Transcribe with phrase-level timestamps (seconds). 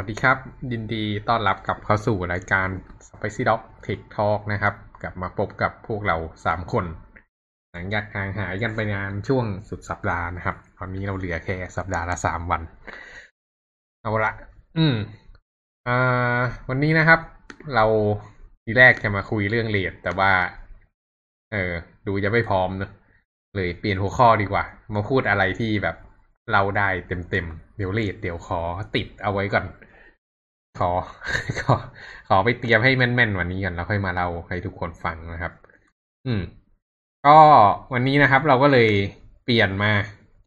[0.00, 0.38] วัสดีครับ
[0.72, 2.68] ยินดีต้อนรับกลับเข้าสู่รายการ
[3.06, 6.84] Spicy Dog Tech Talk นะครับ กลับมาพบกับพวกเราสามคน
[7.72, 12.62] หลังจากห่างหายกันไปนานช่วงสุดสัปดาห์นะครับ ตอนนี้เราเหลือแค่สัปดาห์ละสามวัน
[14.02, 14.32] เอาละ
[14.78, 14.96] อืม
[15.88, 17.20] อ่าวันนี้นะครับ
[17.74, 17.84] เรา
[18.64, 20.32] ทีแรกจะมาคุยเรื่องเลดแต่ว่า
[21.52, 21.72] เออ
[22.06, 22.90] ดูจะไม่พร้อมเนอะ
[23.56, 25.96] เลยเปลี่ยนหัวข้อดีกว่า มาพูดอะไรที่แบบ
[26.52, 28.60] เราได้เต็มๆเดี๋ยวเลดเดี๋ยวขอ
[28.96, 29.66] ติดเอาไว้ก่อน
[30.78, 30.90] ขอ
[31.60, 31.74] ขอ
[32.28, 35.52] ขอไปเตรียมให้แม่นๆวันนี้กันแล้วค่อยมาเล่าให้ทุกคนฟังนะครับ
[36.26, 36.42] อืม
[37.26, 37.38] ก็
[37.92, 38.90] วันนี้นะครับเราก็เลย
[39.44, 39.92] เปลี่ยนมา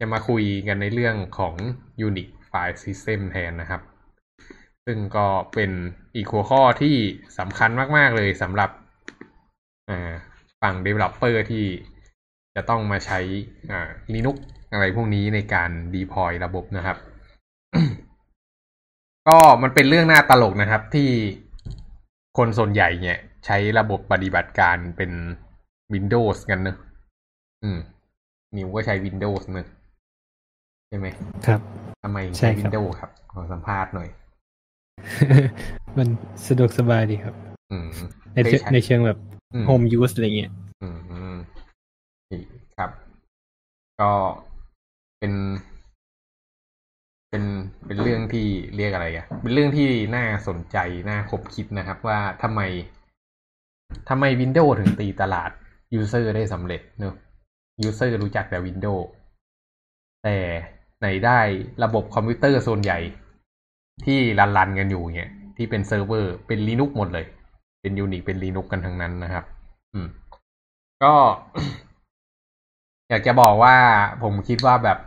[0.04, 1.54] ะมาคุยกันในเรื่องของ
[2.06, 3.82] Unix File System แทนนะครับ
[4.86, 5.70] ซึ่งก็เป็น
[6.14, 6.96] อีกหัวข้อที่
[7.38, 8.70] สำคัญมาก ๆ เลยสำหรับ
[9.90, 10.12] อ่า
[10.62, 11.64] ฝั่ง Developer ที่
[12.54, 13.18] จะต้องมาใช้
[13.70, 14.36] อ่า Linux
[14.72, 16.96] อะไรพวกนี้ในการ deploy ระบบนะครับ
[19.28, 21.08] ก็มันเป็นเรื่องน่าตลกนะครับที่
[22.38, 25.10] คนส่วนใหญ่เนี่ย ใช้ระบบปฏิบัติการเป็น
[25.94, 26.76] Windows กันเนอะ
[27.64, 27.78] อืม
[28.56, 29.66] นิวก็ใช้ Windows เนอะ
[30.88, 31.06] ใช่ไหม
[31.46, 31.60] ครับ
[32.02, 34.08] ทำไมใช่ใช้ครับ Windows ครับ ขอสัมภาษณ์หน่อย
[35.98, 36.08] มัน
[36.46, 37.34] สะดวกสบายดีครับ
[37.72, 37.88] อืม
[38.34, 39.18] ในเชิงได้ใช้ในเชิงแบบ
[39.54, 40.50] อืมโฮมยูสอะไรเงี้ย
[40.82, 41.36] อืมอืม
[42.78, 42.90] ครับ
[44.00, 44.10] ก็
[45.18, 45.32] เป็น
[47.32, 47.46] เป็น
[47.86, 50.76] เป็นเรื่องที่เรียกอะไรอะเป็นเรื่องที่น่าสนใจ
[51.08, 52.60] น่าคบคิดนะครับ ว่าทำไม
[54.08, 55.50] ทำไม Windows ถึงตีตลาด
[55.98, 57.14] User ได้สำเร็จเนอะ
[57.86, 59.04] User รู้จักแต่ Windows
[60.24, 60.36] แต่
[60.98, 61.38] ไหนได้
[61.84, 62.98] ระบบคอมพิวเตอร์ส่วนใหญ่
[64.04, 67.26] ที่ run run กันอยู่เนี่ยที่เป็นเซิร์ฟเวอร์เป็น Linux หมดเลย
[67.80, 69.44] เป็น Unix เป็น Linux กันทั้งนั้นนะครับ
[69.92, 70.08] อืม
[71.02, 71.14] ก็
[73.08, 73.76] อยากจะบอกว่า
[74.22, 74.98] ผมคิดว่าแบบ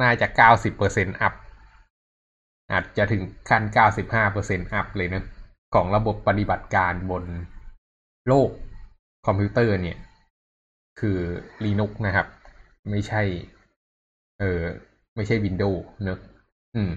[0.00, 1.32] น่าจะเก้าสิบเปอร์เซ็นต์ up
[2.72, 5.24] อาจจะถึงขั้นเก้าสิบห้าเปอร์เซ็นต์ up เลยนะ
[5.74, 7.24] ของระบบปฏิบัติการบน
[8.28, 8.50] โลก
[9.26, 9.98] คอมพิวเตอร์เนี่ย
[11.00, 11.18] คือ
[11.64, 12.26] Linux นะครับ
[12.90, 13.22] ไม่ใช่
[14.40, 14.60] เออ
[15.16, 16.18] ไม่ใช่ Windows เนอะ
[16.74, 16.90] อืม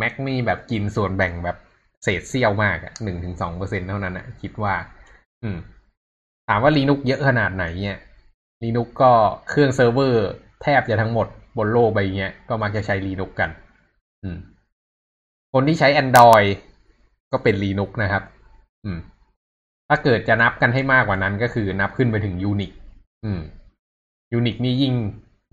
[0.00, 1.56] Mac นี่แบบกินส่วนแบ่งแบบ
[2.02, 4.74] เศษเสี้ยวมากอะหนึ่งถึงสองเปอร์เซ็นเท่านั้นอะคิดว่า
[5.42, 5.58] อืม
[6.48, 7.98] ถามว่า Linux เยอะขนาดไหนเนี่ย
[8.62, 9.12] Linux ก็
[9.48, 10.26] เครื่องเซิร์ฟเวอร์
[10.62, 11.26] แทบจะทั้งหมด
[11.58, 13.50] บนโลกใบเนี้ย ก็มักจะใช้ Linux กัน
[14.22, 14.38] อืม
[15.52, 16.48] คนที่ใช้ Android
[17.32, 18.22] ก็เป็น Linux นะครับ
[18.84, 18.98] อืม
[19.88, 22.72] ถ้าเกิดจะนับกันให้มากกว่านั้นก็คือนับขึ้นไปถึง Unix
[23.24, 23.40] อืม
[24.38, 24.94] Unix นี่ยิ่ง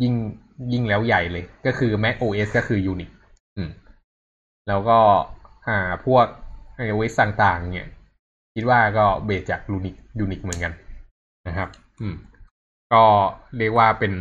[0.03, 0.13] ยิ่ง
[0.73, 3.09] ยิ่งแล้วใหญ่เลย ก็คือ Mac OS ก็คือ Unix
[3.57, 3.69] อืม
[4.67, 4.99] แล้วก็
[5.67, 6.25] อ่าพวก
[6.85, 7.89] iOS ต่างๆ เนี่ย
[8.55, 10.73] คิดว่าก็เบสจาก Unix Unix เหมือนกัน
[11.47, 11.69] นะครับ
[12.01, 12.15] อืม
[12.93, 13.03] ก็
[13.57, 14.13] เรียกว่าเป็น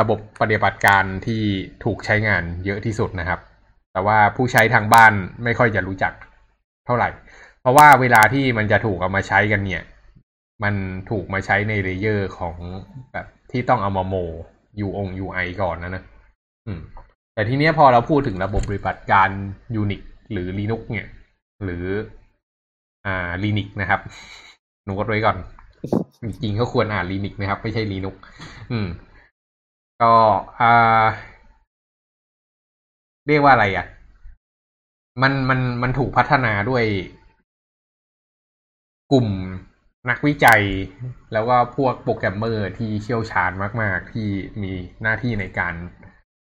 [0.00, 1.42] ระบบปฏิบัติการที่
[1.84, 3.40] ถูกใช้งานเยอะที่สุดนะครับ
[3.94, 5.12] แต่ว่าผู้ใช้ทางบ้าน
[5.44, 6.12] ไม่ค่อยจะรู้จัก
[6.86, 7.08] เท่าไหร่
[7.60, 9.82] เพราะว่าเวลาที่มันจะถูกเอามาใช้กันเนี่ย
[10.62, 10.74] มัน
[11.10, 12.56] ถูกมาใช้ในเลเยอร์ของ
[13.12, 14.14] แบบที่ต้องเอามาโม
[14.86, 16.02] U อง UI ก่อนนะนะ
[16.66, 16.80] อืม
[17.34, 19.28] แต่ทีเนี้ยพอเราพูดถึงระบบปฏิบัติการ
[19.80, 20.02] Unix
[20.32, 21.08] หรือ Linux เนี่ย
[21.64, 21.84] หรือ
[23.06, 24.00] อ่า Linux นะครับ
[24.84, 25.36] หนูกดไว้ก่อน
[26.22, 28.14] จริงๆก็ควรอ่าน Linux นะครับ ไม่ใช่ Linux
[28.72, 28.86] อืม
[30.02, 30.12] ก็
[30.60, 31.04] อ่า
[33.28, 33.86] เรียกว่าอะไรอะ
[35.22, 36.84] มันมันมันถูกพัฒนาด้วย
[39.12, 39.28] กลุ่ม
[40.10, 40.62] นักวิจัย
[41.32, 43.50] แล้วก็พวกโปรแกรมเมอร์ที่เชี่ยวชาญ
[43.82, 44.28] มากๆ ที่
[44.62, 45.74] มีหน้าที่ในการ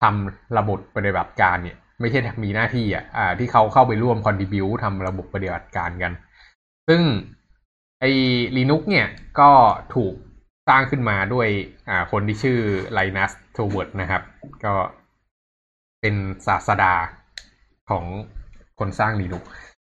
[0.03, 6.13] ทำระบบปฏิบัติการเนี่ย ไม่ใช่มีหน้าที่อะอ่า ที่เขาเข้าไปร่วมคอนดิบิวทำระบบปฏิบัติการกัน
[6.89, 7.03] ซึ่ง
[8.01, 8.11] ไอ้
[8.57, 9.07] Linux เนี่ย
[9.41, 9.51] ก็
[9.95, 10.15] ถูก
[10.69, 11.49] สร้างขึ้นมาด้วย
[11.89, 12.59] อ่าคนที่ชื่อ
[12.97, 14.23] Linus Torvalds นะครับ
[14.65, 14.75] ก็
[16.01, 16.15] เป็น
[16.47, 16.95] ศาสดา
[17.91, 18.05] ของ
[18.79, 19.43] คนสร้าง Linux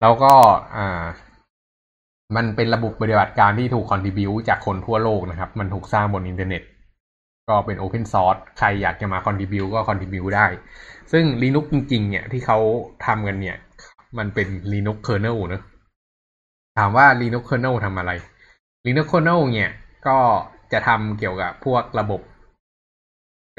[0.01, 0.33] แล้วก็
[0.75, 1.03] อ่า
[2.35, 6.63] มันเป็นระบบปฏิบัติการที่ถูกคอนทิบิวจากคนทั่วโลกนะครับ มันถูกสร้างบนอินเทอร์เน็ต
[7.49, 10.45] ก็เป็น Open Source ใครอยากจะมาคอนทิบิวก็คอนทิบิวได้
[11.11, 12.59] ซึ่ง Linux จริง ๆ เนี่ยที่เขา
[13.05, 13.57] ทำกันเนี่ย
[14.17, 15.63] มันเป็น Linux kernel เนอะ
[16.78, 18.11] ถามว่า Linux kernel ทำอะไร
[18.85, 19.72] Linux kernel เนี่ย
[20.07, 20.17] ก็
[20.73, 22.22] จะทำเกี่ยวกับพวกระบบ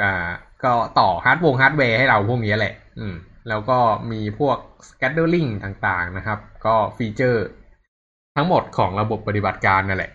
[0.03, 0.31] อ่า
[0.65, 3.15] ก็ต่อฮาร์ดวงฮาร์ดแวร์ให้เราพวกนี้แหละ อืม
[3.49, 3.79] แล้วก็
[4.13, 4.59] มีพวก
[4.89, 7.47] scheduling ต่างๆนะครับ ก็ feature
[8.37, 10.13] ทั้งหมดของระบบปฏิบัติการนั่นแหละ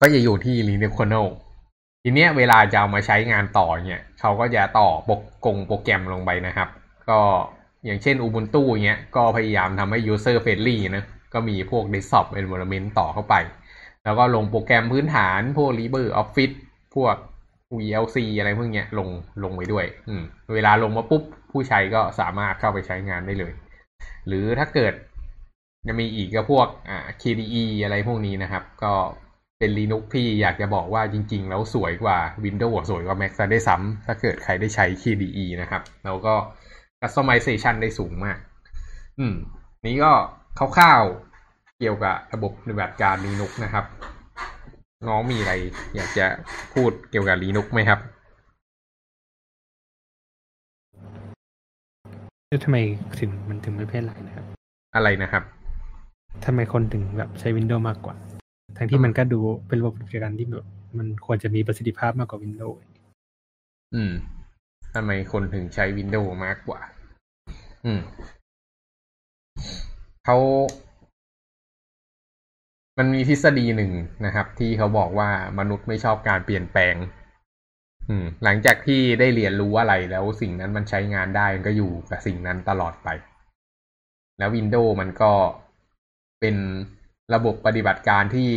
[0.00, 1.26] ก็จะอยู่ที่ Linux kernel
[2.02, 5.14] ทีเนี้ยเวลาจะเอามาใช้งานต่อเนี่ยเขาก็จะต่อปร
[5.44, 6.68] กงโปรแกรมลงไปนะครับ
[7.08, 7.20] ก็
[7.84, 11.04] อย่างเช่น Ubuntu เงี้ยก็พยายามทำให้ user friendly นะ
[11.34, 13.34] ก็มีพวก desktop environment ต่อเข้าไป
[14.04, 16.56] แล้วก็ลงโปรแกรมพื้นฐาน พวก LibreOffice
[16.94, 17.14] พวก
[17.78, 19.08] VLC อะไรพวกเนี้ยลง
[19.44, 20.22] ลงไว้ด้วย อืม
[20.54, 23.52] เวลาลงมาปุ๊บ ผู้ใช้ก็สามารถเข้าไปใช้งานได้เลย
[24.26, 24.94] หรือถ้าเกิด
[25.86, 28.92] จะมีอีกก็พวกอ่า KDE อะไรพวกนี้นะครับ ก็
[29.58, 36.34] เป็น Linux ที่อยากจะบอกว่าจริง ๆ แล้วสวยกว่า Windows สวยกว่า Mac ซะได้ซ้ำถ้าเกิดใครได้ใช้ KDE นะครับ แล้วก็
[37.00, 38.38] customization ได้สูงมาก
[39.18, 39.34] อืม
[39.86, 40.12] นี้ก็
[40.58, 43.84] คร่าวๆเกี่ยวกับระบบปฏิบัติการ Linux นะครับ
[45.08, 45.52] น้องมีอะไร
[45.94, 46.26] อยากจะ
[46.72, 48.00] พูดเกี่ยวกับ Linux ไหมครับ
[52.46, 52.76] แล้วทำไม
[53.20, 54.46] ถึงมันถึงไม่แพร่หลายนะครับ
[54.94, 55.42] อะไรนะครับ
[56.44, 58.14] ทำไมคนถึงแบบใช้ Windows มากกว่า
[58.76, 59.38] ทั้งที่มันก็ดู
[59.68, 60.66] เป็นระบบปฏิบัติการที่แบบ
[60.98, 62.76] มันควรจะมีประสิทธิภาพมากกว่า Windows
[63.94, 64.12] อืม
[64.94, 66.80] ทำไมคนถึงใช้ Windows มากกว่า
[67.84, 68.00] อืม
[70.24, 70.36] เขา
[73.02, 73.92] มันมีทฤษฎีหนึ่ง
[74.26, 76.94] นะครับ ที่เขาบอกว่ามนุษย์ไม่ชอบการเปลี่ยนแปลง
[78.08, 83.08] อืม หลังจากที่ได้เรียนรู้อะไรแล้วสิ่งนั้นมันใช้งานได้มันก็อยู่กับสิ่งนั้นตลอดไป
[84.38, 85.32] แล้ว Windows มันก็
[86.40, 86.56] เป็น
[87.34, 88.50] ระบบปฏิบัติการที่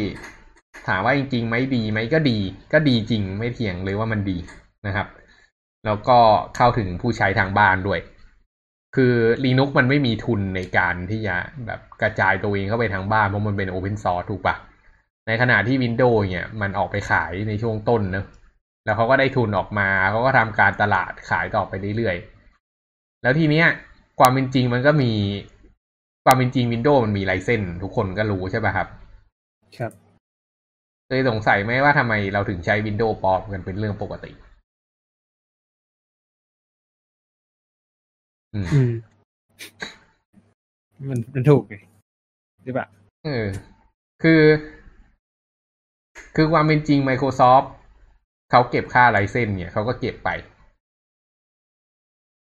[0.87, 2.39] ถามว่าจริงๆไหมดีไหมก็ดี
[2.73, 4.37] ก็ดีจริงไม่เถียงเลยว่ามันดี
[4.87, 5.07] นะครับ
[5.85, 6.19] แล้วก็
[6.55, 7.99] เข้าถึงผู้ใช้ทางบ้านด้วย
[8.95, 9.13] คือ
[9.45, 11.35] Linux มันไม่มีทุนในการที่จะ
[11.65, 14.55] แบบกระจายตัวเองเข้าไปทางบ้าน เพราะมันเป็น Open Source ถูกปะ
[15.27, 18.25] ในขณะที่ Windows เนี่ยมันออกไปขายในช่วงต้นเนอะ
[18.85, 23.67] แล้วเขาก็ได้ทุนออกมาเขาก็ทำการตลาดขายต่อไปเรื่อยๆ แล้วทีเนี้ย
[24.19, 25.11] ความเป็นจริงมันก็มี
[26.25, 28.87] ความเป็นจริง Windows มันมีไลเซนทุกคนก็รู้ใช่ป่ะครับ
[29.77, 29.91] ครับ
[31.07, 34.31] เคยสงสัยไหมว่าทำไมเราถึงใช้ Windows ปลอมกันเป็นเรื่องปกติ
[38.55, 38.91] อืมอืม
[41.09, 41.75] มันมันถูกไง
[42.63, 42.87] หรือเปล่า
[43.25, 43.45] เออ
[44.23, 44.41] คือ
[46.35, 47.65] คือความเป็นจริง Microsoft
[48.51, 50.29] เขาเก็บค่าไลเซนส์เนี่ย เขาก็เก็บไป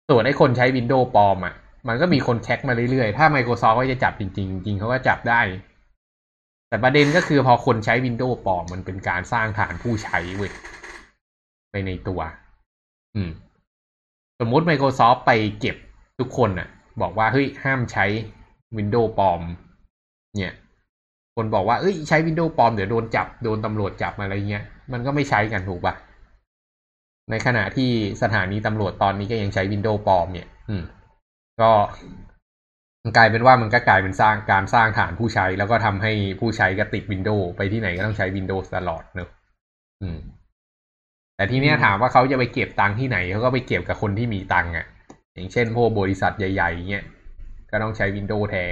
[0.09, 1.55] ส่วนไอ้คนใช้ Windows ปลอมอะ
[1.89, 5.41] มันก็มีคนแคกมาเรื่อยๆ ถ้า Microsoft ก็จะจับจริงๆจริงเขาก็จับได้
[6.69, 10.53] แต่ประเด็นก็คือพอคนใช้ Windows ปลอม มันเป็นการสร้างฐานผู้ใช้เว้ย
[11.71, 12.21] ไปในตัว
[13.17, 13.31] อืม
[14.41, 15.31] สมมุติ Microsoft ไป
[15.61, 15.77] เก็บ
[16.21, 16.69] ทุกคนน่ะ
[17.03, 18.07] บอกว่าเฮ้ยห้ามใช้
[18.77, 19.41] Windows ปลอม
[20.39, 20.55] เนี่ย
[21.37, 25.95] คนบอกว่าเอ้ยใช้ Windows ปลอมเดี๋ยวโดนจับโดนตำรวจจับอะไรเงี้ย มันก็ไม่ใช้กันถูกปะ
[27.31, 27.91] ในขณะที่
[28.23, 30.83] สถานีตำรวจตอนนี้ก็ยังใช้ Windows ปลอมเนี่ย อืม
[31.61, 31.71] ก็
[33.17, 39.29] กลายเป็นว่ามันก็กลายเป็นสร้างการสร้างฐานผู้ใช้ แล้วก็ทำให้ผู้ใช้ก็ติด Windows ไปที่ไหนก็ต้องใช้ Windows ตลอดเนอะ
[40.03, 40.19] อืม
[41.37, 44.87] แต่ทีเนี้ยถามว่าเขาจะไปเก็บตังค์ที่ไหนเขาก็ไปเก็บกับคนที่มีตังค์อะ
[45.35, 47.05] อย่างเช่นพวกบริษัทใหญ่ๆเงี้ย
[47.71, 48.65] ก็ต้องใช้ Windows แท้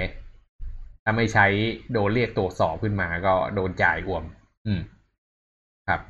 [1.03, 1.45] ถ้าไม่ใช้
[1.93, 4.23] โดนเรียกตรวจสอบขึ้นมาก็โดนจ่ายอ่วม
[4.67, 4.81] อืม
[5.89, 6.01] ครับ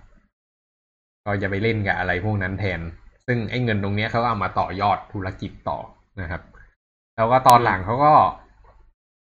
[1.26, 2.82] ก็จะไปเล่นกับอะไรพวกนั้นแทน
[3.28, 5.80] ซึ่งไอ้เงินตรงเนี้ยเขาเอามาต่อยอดธุรกิจต่อ
[6.22, 6.42] นะครับ
[7.16, 8.14] แล้วก็ตอนหลังเขาก็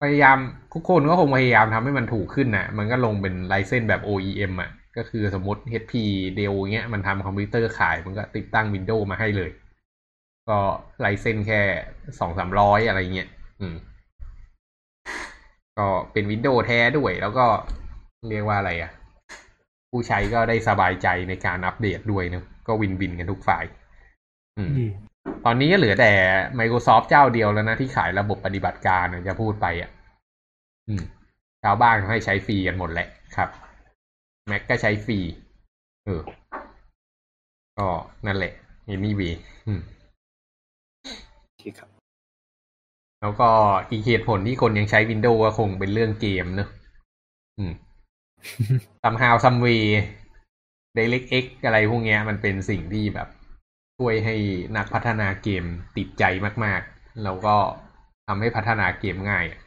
[0.03, 0.39] พยายาม
[0.75, 5.93] ทุกคนก็คงพยายามทำให้มันถูกขึ้นนะมันก็ลงเป็นไลเซนส์แบบ OEM อะ ก็คือสมมติ HP
[6.39, 9.51] Dell เงี้ย มันทำคอมพิวเตอร์ขาย มันก็ติดตั้ง Windows มาให้เลย
[10.49, 10.59] ก็
[11.01, 11.61] ไลเซนส์แค่
[12.19, 13.29] สองสามร้อยอะไรเงี้ย
[13.61, 13.77] อืม
[15.79, 17.47] ก็เป็นวินโดว์แท้ด้วย แล้วก็
[18.29, 18.91] เรียกว่าอะไรอะ่ะ
[19.91, 23.65] ผู้ใช้ก็ได้สบายใจในการอัปเดตด้วยเนะก็วินวินกันทุกฝ่าย
[24.59, 24.91] อืมอืม
[25.45, 26.13] ตอนนี้ก็เหลือแต่
[26.59, 29.91] Microsoft เจ้าเดียวแล้วนะที่ขายระบบปฏิบัติการนะจะพูดไปอะ
[30.89, 31.03] อืม
[31.63, 33.49] ชาวบ้านเขาให้ใช้ฟรีกันหมดแหละครับ
[34.51, 35.19] Mac ก็ใช้ฟรี
[36.05, 36.23] เออ
[37.79, 37.89] ก็
[38.27, 38.53] นั่นแหละ
[38.93, 39.35] anyway
[39.67, 41.91] อืมโอเคครับ
[43.21, 43.49] แล้วก็
[43.91, 46.69] อีกเหตุผลที่คนยังใช้ Windows ก็คงเป็นเรื่องเกมเนอะ
[47.59, 47.73] อืม
[49.03, 49.85] somehow some way
[50.97, 53.29] DirectX อะไรพวกเนี้ย มันเป็นสิ่งที่แบบ
[53.99, 54.37] ช่วยให้
[54.77, 55.65] นักพัฒนาเกม
[55.97, 56.25] ติดใจ
[56.65, 57.57] มาก ๆ แล้วก็
[58.27, 59.61] ทำให้พัฒนาเกมง่ายอะ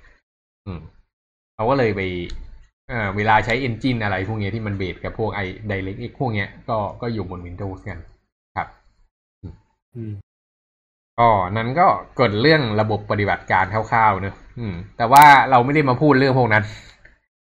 [0.66, 0.80] อืม
[1.56, 2.02] เขาก็เลยไป
[2.90, 8.00] เอ่อเวลาใช้ engine อะไรพวกเนี้ยที่มันเบสกับพวกไอ DirectX พวกเนี้ยก็ก็อยู่บน Windows กัน
[8.56, 8.68] ครับ
[9.96, 10.14] อืม
[11.20, 16.64] ก็นั้นก็เกิดเรื่องระบบปฏิบัติการคร่าวๆเนอะอืม แต่ว่าเราไม่ได้มาพูดเรื่องพวกนั้น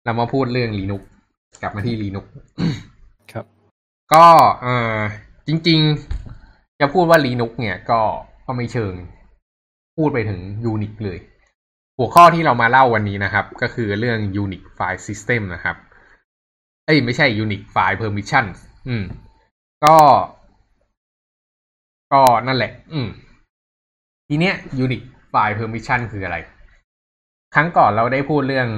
[0.06, 1.04] เรามาพูดเรื่อง Linux
[1.62, 2.26] กลับมาที่ Linux
[3.32, 3.46] ครับ
[4.14, 4.26] ก็
[4.64, 4.98] เออ
[5.48, 5.80] จริง
[6.30, 8.02] ๆ จะพูดว่า Linux เนี่ยก็
[8.46, 8.94] ก็ไม่เชิง
[9.98, 10.42] พูดไปถึง
[10.72, 11.20] Unix เลย
[11.98, 15.76] หัวข้อที่เรามาเล่าวันนี้นะครับ ก็คือเรื่อง Unix File System นะครับ
[16.86, 18.46] เอ้ย ไม่ใช่ Unix File Permission
[18.88, 19.04] อืม
[19.86, 19.98] ก็
[22.14, 23.08] ก็นั่นแหละ อืม
[24.28, 25.04] ทีเนี้ย Unix
[25.34, 26.38] File Permission คืออะไร
[27.56, 28.70] ครั้งก่อนเราได้พูดเรื่อง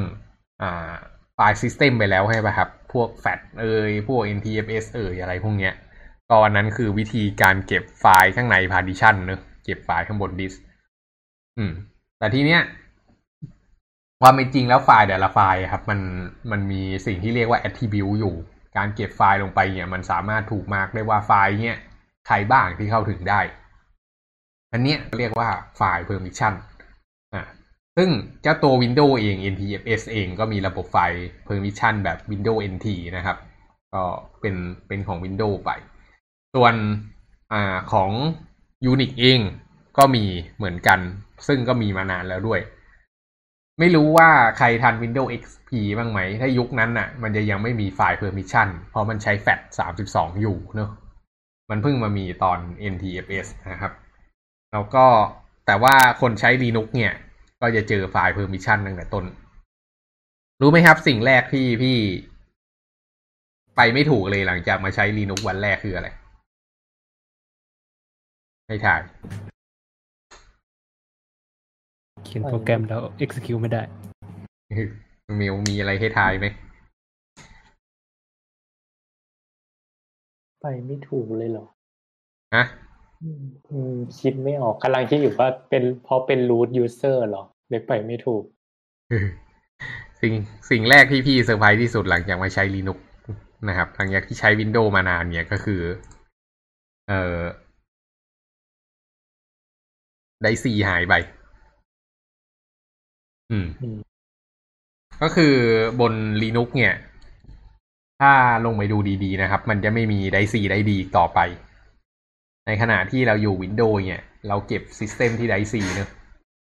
[0.62, 0.94] อ่า
[1.38, 5.74] File System ไปแล้วใช่ป่ะครับ พวก FAT เอ่ยพวก NTFS เอ่ยอะไรพวกเนี้ย
[6.30, 10.54] ก็อันนั้นคือวิธีการเก็บไฟล์ข้างใน partition เนอะเก็บไฟล์ข้างบนดิส
[11.58, 11.72] อืม
[12.20, 12.62] แต่ทีเนี้ย
[14.22, 16.00] ความเป็นจริงแล้วไฟล์แต่ละไฟล์ครับ มัน
[16.52, 18.36] มันมีสิ่งที่เรียกว่า attribute อยู่
[18.78, 21.80] การเก็บไฟล์ลงไปเนี่ย มันสามารถถูก mark ได้ว่าไฟล์เนี่ย
[22.28, 23.42] ใครบ้างที่เข้าถึงได้
[24.72, 26.54] อันเนี้ยเรียกว่าไฟล์ permission
[27.34, 27.44] อ่า
[27.98, 28.10] ซึ่ง
[28.42, 33.38] เจ้าตัว Windows เอง NTFS เองก็มีระบบไฟล์ permission แบบ Windows NT นะครับ
[33.94, 34.04] ก็
[34.42, 34.56] เป็น
[34.88, 35.72] เป็นของ Windows ไป
[36.56, 36.74] ส่วน
[37.54, 38.12] อ่าของ
[38.92, 39.40] Unix เอง
[39.98, 40.24] ก็มี
[40.58, 41.00] เหมือนกัน
[41.48, 42.62] ซึ่งก็มีมานานแล้วด้วย
[43.80, 49.60] ไม่รู้ว่าใครทัน Windows XP บ้างไหม ถ้ายุคนั้นน่ะ มันจะยังไม่มีไฟล์ permission เพราะมันใช้ FAT
[50.00, 50.90] 32 อยู่เนอะ
[51.70, 52.60] มันเพิ่งมามีตอน
[52.94, 53.92] NTFS นะครับ
[54.74, 55.06] แล้วก็
[55.66, 57.14] แต่ว่าคนใช้ Linux เนี่ย
[57.62, 59.26] ก็จะเจอไฟล์ permission ตั้งแต่ต้น
[60.62, 61.98] รู้ไหมครับสิ่งแรกที่พี่
[63.76, 66.08] ไปไม่ถูกเลยหลังจากมาใช้ Linux วันแรกคืออะไร
[68.68, 69.02] ไม่ถ่าย
[72.26, 73.82] เขียนโปรแกรมแล้ว execute ไม่ได้
[75.40, 76.46] มิวมีอะไรให้ทายไหม
[80.62, 81.66] ไปไม่ถูกเลยเหรอ
[82.56, 82.87] ฮะอืม
[84.20, 88.44] คิดไม่ออกกำลังคิดอยู่ว่าเป็นเพราะเป็น root user เหรอเลยไปไม่ถูก
[90.22, 90.34] สิ่ง
[90.70, 93.00] สิ่งแรกที่พี่เซอร์ไพรส์ที่สุดหลังจากมาใช้ Linux
[93.68, 95.82] นะครับหลังจากที่ใช้ Windows มานานเนี่ยก็คือ
[97.08, 97.40] เอ่อ
[100.42, 101.14] ไดซีหายไป
[103.52, 103.98] อืมอืม
[105.22, 105.56] ก็คือ
[106.02, 106.96] บน Linux เนี่ย
[108.22, 108.32] ถ้า
[108.66, 111.40] ลงไปดูดีๆนะครับ มันจะไม่มีไดซีไดดีต่อไป
[112.68, 116.10] ในขณะที่เราอยู่ Windows เนี่ย เราเก็บซิสเต็มที่ไดซีเนอะ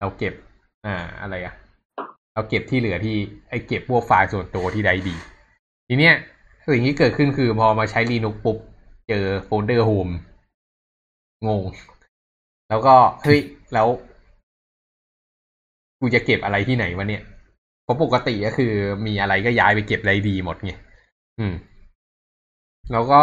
[0.01, 0.35] เราเก็บ
[0.87, 1.55] อ่าอะไรอะ
[2.35, 3.17] เราเก็บที่เหลือที่
[3.49, 5.17] ไอเก็บพวกไฟล์ส่วนตัวที่ไดดี
[5.89, 6.15] ทีเนี้ย
[6.73, 8.59] สิ่งที่เกิดขึ้นคือพอมาใช้ Linux ปุ๊บ
[9.09, 10.09] เจอโฟลเดอร์ home
[11.49, 11.63] งง
[12.69, 13.41] แล้วก็ เฮ้ย
[13.75, 13.89] แล้ว
[16.01, 17.23] กูจะเก็บอะไรที่ไหนวะเนี่ย
[17.85, 18.73] เพราะปกติก็คือ
[19.07, 20.73] มีอะไรก็ย้ายไปเก็บไดรฟ์ D หมดไง
[21.39, 21.55] อืม
[22.93, 23.23] แล้วก็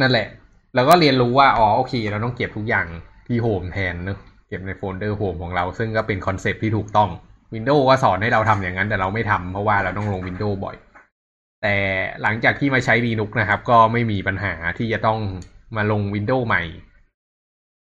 [0.00, 0.28] นั่นแหละ
[0.76, 2.86] แล้วก็เรียนรู้ว่าอ๋อโอเค เราต้องเก็บทุกอย่าง
[3.26, 4.18] ที่ home แทนเนอะ
[4.48, 7.10] เก็บในโฟลเดอร์ home ของเรา ซึ่งก็เป็น concept ที่ถูกต้อง
[7.54, 10.76] Windows ก็สอนให้เราทำอย่างนั้น แต่เราไม่ทำเพราะว่าเราต้องลง Windows บ่อย
[11.62, 11.74] แต่
[12.22, 15.18] หลังจากที่มาใช้ Linux นะครับ ก็ไม่มีปัญหาที่จะต้อง
[15.76, 16.62] มาลง Windows ใหม่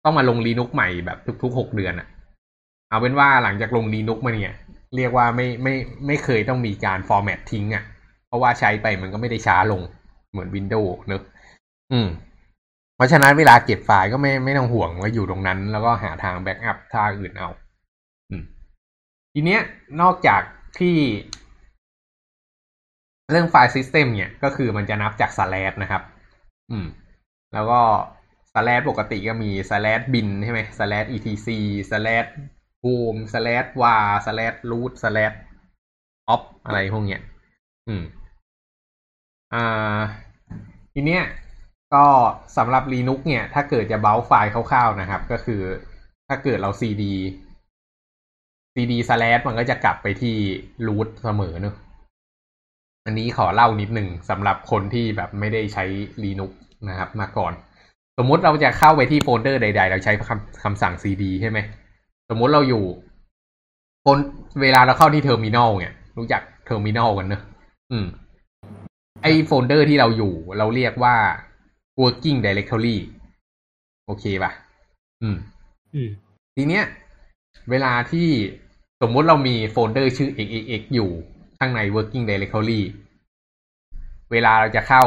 [0.04, 2.08] ต้องมาลง Linux ใหม่แบบทุกๆหกเดือนอะ
[2.90, 4.56] เอาเป็นว่าหลังจากลง Linux มาเนี่ย
[4.96, 5.76] เรียกว่าไม่ไม่
[6.08, 7.84] ไม่เคยต้องมีการ format ทิ้งอะ
[8.28, 9.82] เพราะว่าใช้ไปมันก็ไม่ได้ช้าลง
[10.32, 11.22] เหมือน Windows เนอะ
[11.92, 12.08] อืม
[12.96, 17.50] เพราะฉะนั้นเวลาเก็บไฟล์ก็ไม่ไม่ต้องห่วงว่าอยู่ตรงนั้น แล้วก็หาทาง backup ท่าอื่นเอา
[18.30, 18.44] อืม
[19.34, 19.62] ทีเนี้ย
[20.02, 20.42] นอกจาก
[20.80, 20.98] ที่
[23.30, 26.04] เรื่องไฟล์ซิสเต็มเนี่ย ก็คือมันจะนับจากสแลดนะครับ
[26.72, 26.86] อืม
[27.54, 27.82] แล้วก็
[28.54, 31.48] สแลดปกติก็มีสแลดบินใช่ไหมสแลด etc
[31.92, 32.26] สแลด
[32.84, 35.34] home สแลด var สแลด root สแลด
[36.36, 37.22] op อะไรพวกเนี้ย
[37.88, 38.04] อืม
[39.54, 40.00] อ่า
[40.94, 41.24] ทีเนี้ย
[41.96, 42.06] ก็
[42.58, 45.62] สำหรับ Linux เนี่ย ถ้าเกิดจะ browse ไฟล์คร่าวๆนะครับ ก็คือ
[46.28, 47.04] ถ้าเกิดเรา cd
[48.76, 50.36] cd slash มันก็จะกลับไปที่
[50.88, 51.76] root เสมอเนอะ
[53.06, 55.84] อันนี้ขอเล่านิดหนึ่งสำหรับคนที่แบบไม่ได้ใช้
[56.24, 56.52] Linux
[56.90, 57.54] นะครับ มาก่อน
[58.18, 61.60] สมมุติเราจะเข้าไปที่โฟลเดอร์ใด ๆ เราใช้คำคำสั่ง cd ใช่ไหม
[62.30, 62.84] สมมุติเราอยู่
[64.06, 64.18] คน
[64.62, 67.42] เวลาเราเข้าที่ terminal เนี่ยรู้จัก terminal กันเนอะ
[67.92, 68.06] อืม
[69.22, 71.16] ไอโฟลเดอร์ที่เราอยู่ เราเรียกว่า
[72.02, 72.98] working directory
[74.06, 74.52] โอเคป่ะ
[75.22, 75.38] อืม
[75.94, 76.10] อืม
[76.56, 76.84] ทีเนี้ย
[77.70, 78.28] เวลาที่
[79.02, 81.10] สมมุติเรามีโฟลเดอร์ชื่อ xxx อยู่
[81.60, 82.82] ข้างใน working directory
[84.32, 85.04] เวลาเราจะเข้า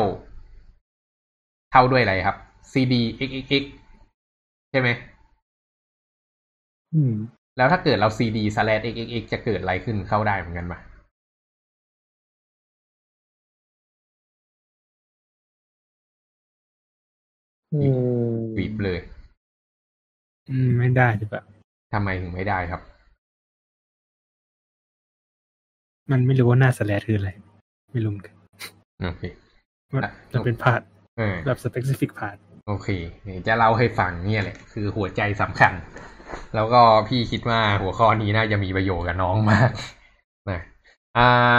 [1.72, 2.36] เข้าด้วยอะไรครับ
[2.72, 2.94] cd
[3.28, 3.64] xxx
[4.70, 4.88] ใช่ไหม
[6.94, 7.14] อืม
[7.56, 10.80] แล้วถ้าเกิดเรา cd slash xxx จะเกิดอะไรขึ้นเข้าได้เหมือนกันปะ
[17.82, 17.88] อื
[18.28, 18.98] มบีบเลย
[20.50, 21.42] อืม ไม่ได้หรือเปล่า
[21.94, 22.80] ทำไมถึงไม่ได้ครับ
[26.10, 27.30] มันไม่รู้ว่าหน้า slash คืออะไร
[27.92, 28.34] ไม่รู้เหมือนกัน
[29.04, 29.22] โอเค
[29.94, 30.80] มันอะมันเป็น path
[31.18, 32.36] เออแบบ specific path
[32.68, 32.88] โอเค
[33.24, 35.72] เดี๋ยวจะเล่าให้ฟังเนี่ยแหละ คือหัวใจสำคัญ
[36.54, 39.70] แล้วก็พี่คิดว่าหัวข้อนี้น่าจะมีประโยชน์กับน้องมาก
[40.50, 40.60] นะ
[41.18, 41.58] อ่า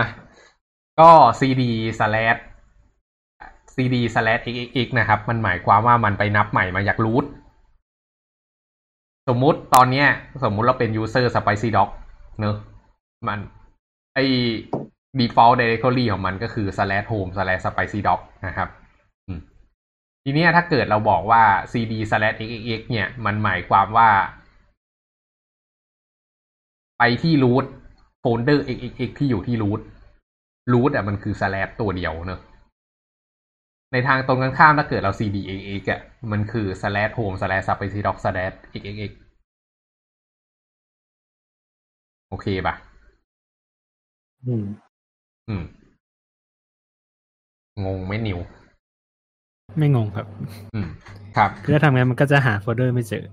[1.00, 1.64] ก็ cd
[2.00, 2.40] slash
[3.78, 7.26] cd slash xxx นะครับ มันหมายความว่ามันไปนับใหม่มาจาก root
[9.28, 10.08] สมมุติตอนเนี้ย
[10.44, 11.90] สมมุติเราเป็น user spicy dog
[12.40, 12.56] เนอะ
[13.28, 13.40] มัน
[14.16, 14.26] ไอ้
[15.20, 18.70] default directory ของมันก็คือ slash home slash spicy dog นะครับ
[20.24, 24.10] ทีเนี้ยถ้าเกิดเราบอกว่า cd slash xxx เนี่ย มันหมายความว่า
[26.98, 27.66] ไปที่ root
[28.22, 29.82] โฟลเดอร์ xxx ที่อยู่ที่ root
[30.74, 32.40] root อะมันคือ slash ตัวเดียวเนอะ
[33.92, 36.02] ในทางตรงกันข้ามถ้าเกิดเรา cd xx อะ
[36.32, 39.12] มันคือ slash home slash subpecidoc slash xxx
[42.30, 42.76] โอเคปะ
[44.46, 44.66] อืม
[45.50, 45.64] อืม
[47.86, 48.40] งงไหมนิว
[49.78, 50.26] ไม่งงครับ
[50.74, 50.88] อืม
[51.38, 53.24] ครับคือถ้าทำงั้นมันก็จะหาโฟลเดอร์ไม่เจอ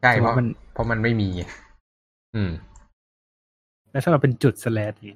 [0.00, 1.42] ใช่เพเพราะราะมันเพราะมันไม่มีไง
[2.36, 2.50] อืม
[3.90, 5.14] แล้วถ้าเราเป็นจุดสแลดนี่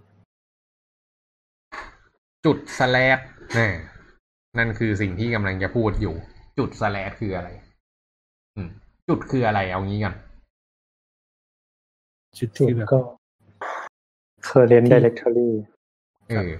[2.45, 3.19] จุดสแลด
[3.59, 3.69] น่
[4.59, 6.15] นั่นคือสิ่งที่กำลังจะพูดอยู่
[6.59, 7.49] จุดสแลดคืออะไร
[8.57, 8.69] อืม
[9.09, 10.15] จุดคืออะไรเอางี้กัน
[12.39, 13.01] จุดจุดคือแบบก็
[14.49, 15.49] current ที่ directory
[16.31, 16.51] เออ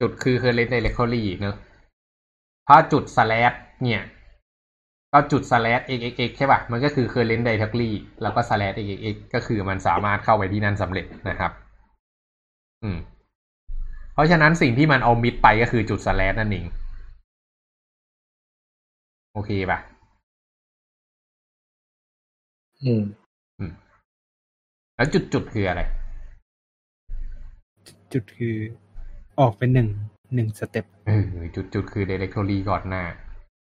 [0.00, 1.56] จุดคือ current directory เนอะ
[2.68, 4.02] ถ้าจุด slash เนี่ย
[5.12, 7.90] ก็จุด slash xxx ใช่ป่ะ มันก็คือ current directory
[8.22, 11.52] แล้วก็ slash xxx ก็คือมันสามารถเข้าไปที่นั่นสำเร็จนะครับ
[12.82, 12.98] อืม
[14.12, 16.66] เพราะฉะนั้นสิ่งที่มันเอามิดไปก็คือจุด slash นั่นเอง
[19.34, 19.78] โอเคป่ะ
[22.84, 23.02] อืม
[24.96, 25.82] แล้วจุดจุดๆคืออะไร
[28.12, 28.56] จุดคือ
[29.40, 29.88] ออกเป็นหนึ่ง
[30.34, 31.24] หนึ่งสเต็ปเออ
[31.56, 33.04] จุดจุดๆคือ directory ก่อนหน้า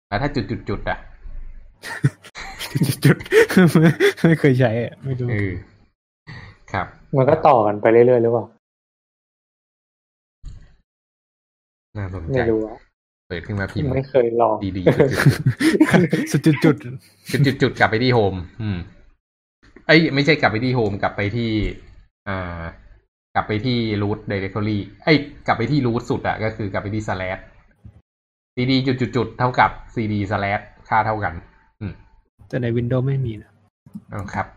[0.08, 1.00] แล้วถ้าจุดจุดจุดๆอะ
[2.72, 3.18] จุดจุด
[4.28, 5.52] ไม่เคยใช้อะไม่รู้เออ
[6.72, 8.46] ครับ มันก็ต่อกันไปเรื่อยๆหรือเปล่า
[11.98, 12.78] น่าสนใจ ไม่รู้อะ
[13.28, 16.94] เปิดขึ้นมาพิมพ์ไม่เคยลองดีๆจุดๆจุดจุดจุด
[17.46, 18.78] จุดจุดๆๆกลับไปที่โฮมอืม
[19.88, 21.52] เอ้ยไม่ใช่กลับไปที่โฮมกลับไปที่
[22.30, 22.62] อ่า
[23.36, 27.42] กลับไปที่ root directory เอ้ยกลับไปที่ root สุดอะก็คือกลับไปที่ slash
[28.56, 31.34] cd จุดจุดจุดๆๆเท่ากับ cd slash ค่าเท่ากัน
[31.80, 31.94] อืม
[32.50, 33.52] แต่ในวินโดว์ไม่มีนะ
[34.12, 34.48] เอาครับ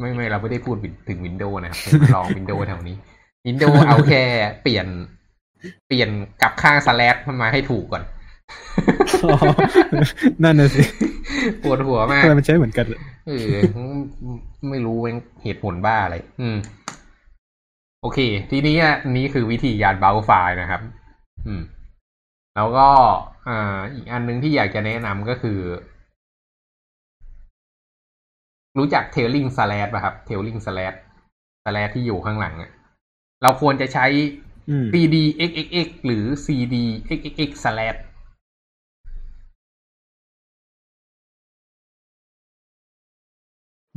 [0.00, 0.76] ไม่ไม่เราไม่ได้พูด
[1.08, 2.96] ถึงวินโดว์นะครับผมลองวินโดว์แถวนี้
[3.46, 4.22] วินโดว์เอาแค่
[4.62, 4.86] เปลี่ยน
[5.86, 6.08] เปลี่ยน
[6.42, 8.02] กลับข้าง slash มาให้ถูกก่อน
[9.24, 9.36] อ๋อ
[10.44, 10.82] นั่นน่ะสิ
[11.62, 13.56] ปวดหัวมากทำไมมันใช้เหมือนกันเลยเออ
[14.70, 16.56] ไม่รู้เว้ยเหตุผลบ้าอะไร อืม
[18.00, 18.18] โอเค
[18.50, 20.80] ทีนี้อะนี้คือวิธีการเบราว์ไฟล์นะครับ
[21.46, 21.62] อืม
[22.56, 22.88] แล้วก็
[23.48, 25.58] อ่าอีกอันหนึงที่อยากจะแนะนำก็คือ
[28.78, 30.96] รู้จัก tailing slash ป่ะครับ tailing slash
[31.64, 32.70] slash ที่อยู่ข้างหลังอะ
[33.42, 34.06] เราควรจะใช้
[34.68, 35.16] อืม cd
[35.50, 36.76] xxx หรือ cd
[37.18, 38.00] xxx slash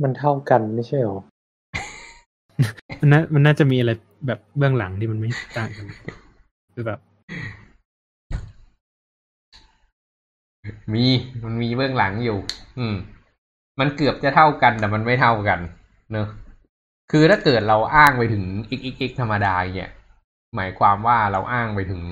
[0.02, 1.18] มันเท่ากันไม่ใช่หรอ
[3.00, 3.92] มันน่ามันน่าจะมีอะไร
[4.26, 5.86] แบบเบื้องหลังที่มันไม่ต่างกัน
[6.74, 6.98] คือแบบ
[10.94, 11.04] มี
[11.44, 12.38] มันมีเบื้องหลังอยู่
[12.78, 12.96] อืม
[13.80, 15.58] มันเกือบจะเท่ากันแต่มันไม่เท่ากัน
[16.12, 16.28] เนอะ
[17.10, 18.44] คือถ้าเกิดเราอ้างไปถึง
[18.78, 19.90] xxx ธรรมดาเนี่ย
[20.54, 22.02] หมายความว่าเราอ้างไปถึง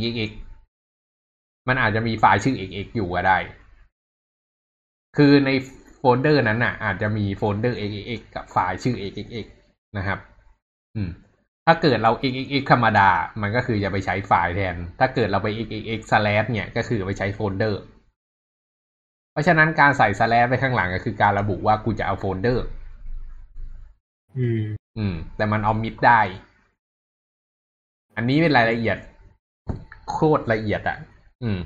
[0.00, 0.30] xxx
[1.68, 3.38] มันอาจจะมีไฟล์ชื่อ xx อยู่ก็ได้
[5.16, 5.50] คือใน
[5.98, 9.46] โฟลเดอร์นั้นน่ะ อาจจะมีโฟลเดอร์ xxx กับไฟล์ชื่อ xxx
[9.96, 10.18] นะครับ
[10.96, 11.10] อืม
[11.66, 13.08] ถ้าเกิดเรา xxx ธรรมดา
[13.42, 17.80] มันก็คือจะไปใช้ไฟล์แทน ถ้าเกิดเราไป xxx slash เนี่ย ก็คือไปใช้โฟลเดอร์
[19.32, 22.64] เพราะฉะนั้นการใส่ slash ไปข้างหลังก็คือการระบุว่ากูจะเอาโฟลเดอร์
[24.38, 24.62] อืม
[24.98, 26.20] อืม แต่มันเอามิดได้
[28.16, 28.98] อันนี้เป็นรายละเอียด
[30.10, 30.96] โคตรละเอียดอะ
[31.42, 31.58] อืม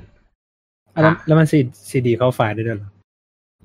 [0.95, 2.89] อะแล้วอะแล้วมัน c cd เข้าไฟล์ได้ด้วยเหรอ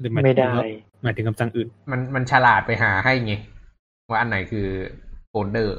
[0.00, 0.66] หรือหมายถึงไม่ได้ว่า
[1.02, 3.34] หมายถึงคำสั่งอื่น มันมันฉลาดไปหาให้ไง
[4.10, 4.66] ว่าอันไหนคือ
[5.28, 5.78] โฟลเดอร์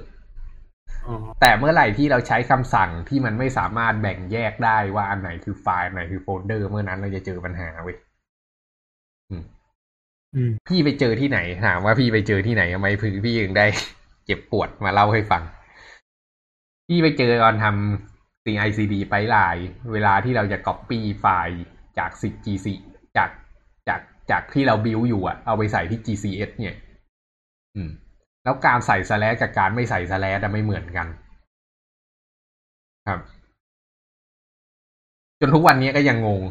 [1.07, 7.97] อ๋อแต่เมื่อไหร่ที่เราใช้คำสั่งที่มันไม่สามารถแบ่งแยกได้ว่าอันไหนคือไฟล์อันไหนคือโฟลเดอร์ เมื่อนั้นเราจะเจอปัญหาเว้ย
[9.29, 9.43] อืม
[10.67, 13.65] พี่ไปเจอที่ไหนถามว่าพี่ไปเจอที่ไหนทำไมพี่พี่ยังได้
[14.25, 15.43] เจ็บปวดมาเล่าให้ฟัง
[16.87, 21.63] พี่ไปเจอตอนทำ CICD ไปไลน์เวลาที่เราจะ copy ไฟล์
[21.97, 22.11] จาก
[22.61, 23.29] 10จาก
[23.87, 26.75] จากจากที่เราบิวอยู่อะเอาไปใส่ที่ GCS เนี่ย
[27.75, 27.89] อืม
[28.43, 31.07] แล้วการใส่สแลชกับการไม่ใส่สแลชไม่เหมือนกัน
[33.07, 33.19] ครับ
[35.39, 36.41] จนทุกวันนี้ก็ยังงง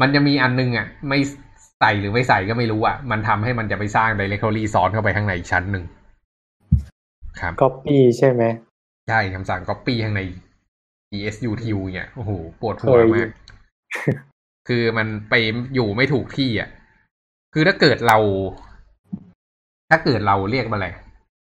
[0.00, 1.18] มันจะมีอันนึงอะไม่
[1.80, 5.84] ใส่หรือไม่ใส่ก็ไม่รู้อะ มันทำให้มันจะไปสร้าง directory ซ้อนเข้าไปข้างในอีกชั้นหนึ่ง
[7.40, 8.42] ครับ copy ใช่ไหม
[9.08, 10.22] ใช่คำสั่ง copy ข้างใน
[11.16, 13.28] ESUTU เนี่ยโอ้โหปวดหัวเคยมาก
[14.68, 15.34] คือมันไป
[15.74, 16.68] อยู่ไม่ถูกที่อะ
[17.54, 18.18] คือถ้าเกิดเรา
[19.90, 20.88] ถ้าเกิดเราเรียกมาอะไร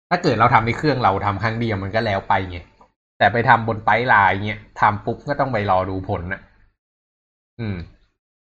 [0.09, 2.59] ถ้าเกิดเราทำในเครื่องเราทำครั้งเดียวมันก็แล้วไปไง
[3.17, 6.41] แต่ไปทำบนไปไลน์เงี้ยทำปุ๊บก็ต้องไปรอดูผลนะ
[7.59, 7.75] อืม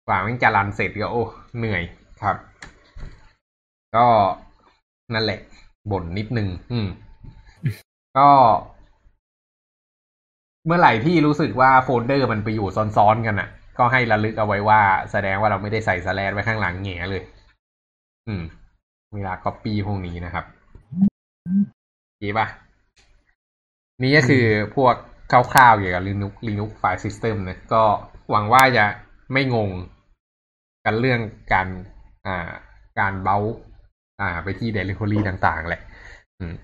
[0.07, 1.25] กว่ามันจะรันเสร็จก็โอ้
[1.59, 1.83] เหนื่อย
[2.23, 2.37] ครับ
[3.97, 4.07] ก็
[5.15, 5.41] นั่นแหละ
[5.91, 6.89] บ่นนิดนึง อืม
[8.19, 8.29] ก็
[10.67, 14.81] เมื่อไหร่ที่รู้สึกว่าโฟลเดอร์มันไปอยู่ซ้อนๆกันอะ ก็ให้ระลึกเอาไว้ว่า
[15.13, 17.23] แสดงว่าเราไม่ได้ใส่สแลดไว้ข้างหลังแง่เลย
[18.29, 18.43] อืม
[19.15, 20.45] เวลา copy พวกนี้นะครับ
[22.23, 22.47] ดีป่ะ
[24.03, 24.45] นี่ก็คือ
[24.77, 24.95] พวก
[25.31, 27.83] คร่าวๆเกี่ยวกับ Linux Linux File System นะก็
[28.31, 28.85] หวังว่าจะ
[29.33, 29.71] ไม่งง
[30.85, 31.21] กันเรื่อง
[31.53, 31.69] การ
[32.27, 32.51] อ่า
[32.99, 33.37] การเบา
[34.21, 35.83] อ่าไปที่ directory ต่างๆ แหละ
[36.39, 36.55] อืม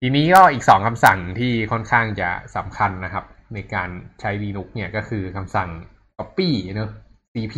[0.00, 3.24] ทีนี้ก็อีกสองคำสั่งที่ค่อนข้างจะสำคัญนะครับ
[3.54, 3.88] ในการ
[4.20, 5.68] ใช้ Linux เนี่ยก็คือคำสั่ง
[6.18, 6.90] copy เนอะ
[7.34, 7.56] cp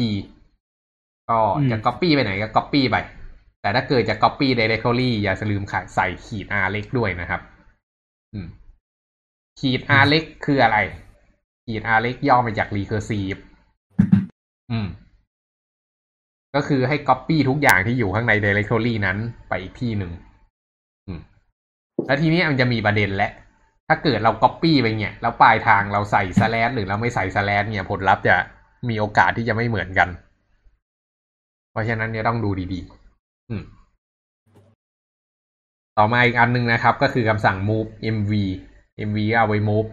[1.31, 1.39] ก็
[1.71, 2.97] จะ copy ไปไหนก็ copy ไป
[3.61, 5.63] แต่ถ้าเกิดจะ copy directory อย่าลืม
[5.95, 7.41] ใส่ขีด r เล็กด้วยนะครับ
[8.33, 8.49] อืม
[9.61, 10.79] ขีด r เล็กคืออะไร
[11.67, 13.41] ขีด r เล็กย่อมาจาก recursive
[14.71, 14.87] อืม
[16.55, 20.13] ก็คือให้ copy ทุกอย่างที่อยู่ข้างใน directory นั้นไปอีกที่หนึ่ง
[22.07, 23.31] แล้วทีนี้มันจะมีประเด็นและ
[23.89, 28.37] ถ้าเกิดเรา copy ไปเนี่ย แล้วปลายทางเราใส่สแลดหรือเราไม่ใส่สแลดเนี่ย ผลลัพธ์จะ
[28.89, 30.09] มีโอกาสที่จะไม่เหมือนกัน
[31.71, 32.89] เพราะฉะนั้นเนี่ยต้องดูดีๆ
[35.99, 38.33] ต่อมาอีกอันหนึ่งนะครับ ก็คือคำสั่ง move mv
[39.09, 39.89] mv ก็เอาไว้ move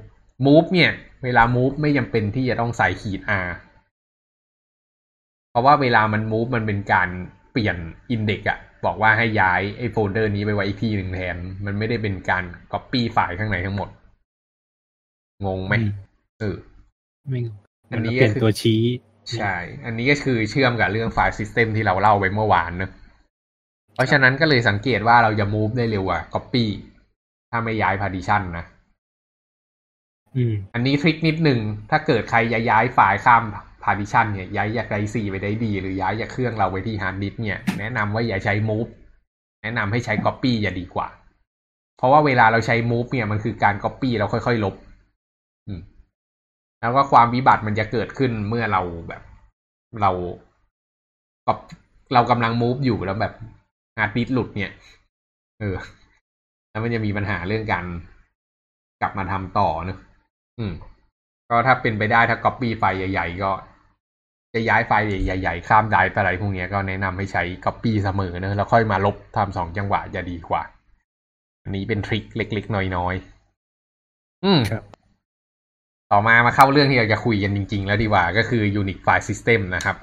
[0.46, 0.92] move เนี่ย
[1.24, 3.48] เวลา move ไม่จำเป็นที่จะต้องใส่ขีด r
[5.56, 7.10] เพราะว่าเวลามัน move มันเป็นการ
[7.52, 7.78] เปลี่ยน
[8.16, 13.90] index อะบอกว่าให้ย้ายไอ้โฟลเดอร์นี้ไปไว้อีกที่หนึ่งแทน มันไม่ได้เป็นการ copy ไฟล์ข้างในทั้งหมด
[15.46, 15.74] งงไหม
[16.40, 16.56] เออ
[17.30, 17.56] ไม่งง
[17.92, 18.82] อันนี้เปลี่ยนก็คือตัวชี้
[19.38, 22.92] ใช่ อันนี้ก็คือเชื่อมกับเรื่อง file system ที่เราเล่าไปเมื่อวานเนอะ
[23.94, 26.66] เพราะฉะนั้นก็เลยสังเกตว่าเราจะ move ได้เร็วกว่า copy
[27.52, 28.66] ถ้าไม่ย้าย partition นะ
[30.36, 31.60] อืมอันนี้ trick นิดหนึ่ง
[31.92, 33.44] ถ้าเกิดใครจะย้ายไฟล์ข้าม
[33.86, 38.90] partition เนี่ยย้ายจากไดซีไปไดดีหรือย้ายจากเครื่องเราไปที่ฮาร์ดดิสก์เนี่ยแนะนำว่าอย่าใช้ move
[39.64, 41.08] แนะนำให้ใช้ copy จะดีกว่า
[41.98, 44.76] เพราะว่าเวลาเราใช้ move เนี่ยมันคือการ copy แล้วค่อยๆลบ
[46.82, 49.22] แล้วก็ความวิบัติมันจะเกิดขึ้นเมื่อเราแบบ
[50.02, 50.12] เรา
[51.48, 51.54] ก็
[52.14, 53.34] เรากำลัง move อยู่แล้วแบบ
[53.98, 54.72] ฮาร์ดดิสก์หลุดเนี่ย
[55.60, 55.76] เออ
[56.70, 57.86] แล้วมันจะมีปัญหาเรื่องการ
[59.02, 59.98] กลับมาทำต่อเนอะ
[60.60, 60.74] อืม
[61.50, 63.52] ก็ถ้าเป็นไปได้ถ้า copy ไฟล์ใหญ่ ๆ ก็
[64.56, 70.64] จะย้ายไฟล์ใหญ่ๆ ข้าม drive ไปอะไรพวกเนี้ยก็แนะนำให้ใช้ copy เสมอเนอะแล้วค่อยมาลบทำสองจังหวะจะดีกว่า
[71.64, 74.84] อันนี้เป็น trick เล็กๆ น้อยๆ อืมครับ
[76.12, 79.96] ต่อมามาเข้าเรื่องที่เราจะคุยกันจริงๆ แล้วดีกว่าก็คือ Unix File System นะครับ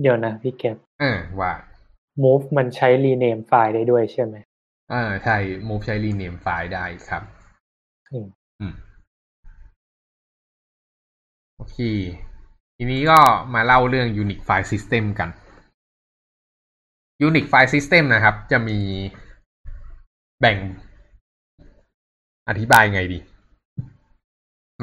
[0.00, 1.52] เดี๋ยวนะพี่เก็บเออว่า
[2.24, 4.36] move มันใช้ rename ไฟล์ได้ด้วยใช่ไหม
[4.92, 5.36] อ่าใช่
[5.68, 7.22] move ใช้ rename ไฟล์ได้ครับ
[8.12, 8.26] อืม
[8.60, 8.74] อืม
[11.56, 11.78] โอเค
[12.76, 13.18] ทีนี้ก็
[13.54, 15.28] มาเล่าเรื่อง Unix File System กัน
[17.26, 18.78] Unix File System นะครับ จะมี
[20.40, 20.58] แบ่ง
[22.48, 23.18] อธิบายไงดี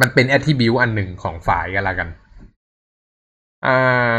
[0.02, 2.10] มันเป็น attribute อันหนึ่งของไฟล์กันละกัน
[3.66, 4.16] อ่า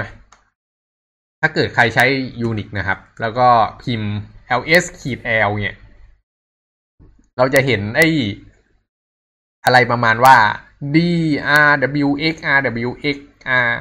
[1.41, 2.05] ถ้าเกิดใครใช้
[2.49, 3.49] Unix นะครับ แล้วก็
[3.83, 4.13] พิมพ์
[4.61, 5.77] ls ขีด l เนี่ย
[7.37, 8.09] เราจะเห็นไอ้
[9.65, 10.37] อะไรประมาณว่า
[10.95, 10.97] d
[11.69, 11.73] r
[12.07, 12.09] w
[13.15, 13.73] x r w x r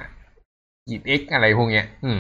[0.88, 2.19] ขีด x อะไรพวกเนี้ย อืม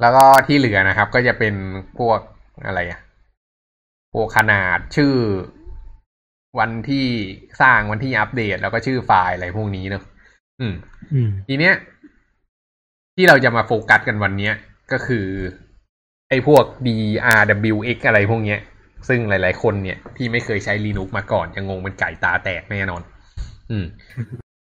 [0.00, 1.54] แล้วก็ที่เหลือนะครับ ก็จะเป็น
[1.98, 2.18] พวก
[2.66, 3.00] อะไรอะ
[4.14, 5.14] พวกขนาดชื่อ
[6.58, 7.06] วันที่
[7.60, 10.02] สร้างวันที่อัปเดต แล้วก็ชื่อไฟล์อะไรพวกนี้เนอะ
[10.60, 10.74] อืม
[11.12, 11.74] อืม ทีเนี้ย
[13.16, 14.54] ที่เราจะมาโฟกัสกันวันเนี้ย
[14.92, 15.26] ก็คือ
[16.28, 18.60] ไอ้พวก DRWX อะไรพวกเนี้ย
[19.08, 23.02] ซึ่งหลาย ๆ คนเนี่ย ที่ไม่เคยใช้ Linux มาก่อนจะงงเป็นไก่ตาแตกแน่นอน
[23.70, 23.84] อืม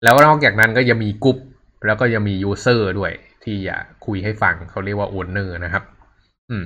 [0.03, 1.37] แล้วนอกจากนั้นก็จะมีกรุ๊ป
[1.85, 3.11] แล้วก็จะมี user ด้วย
[3.43, 5.83] ที่จะคุยให้ฟังเขาเรียกว่า owner นะครับ
[6.49, 6.63] อืม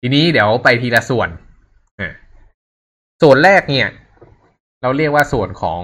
[0.00, 1.28] ทีนี้เดี๋ยวไปทีละส่วน
[2.00, 2.12] อ่า
[3.22, 3.88] ส่วนแรกเนี่ย
[4.82, 5.82] เราเรียกว่าส่วนของ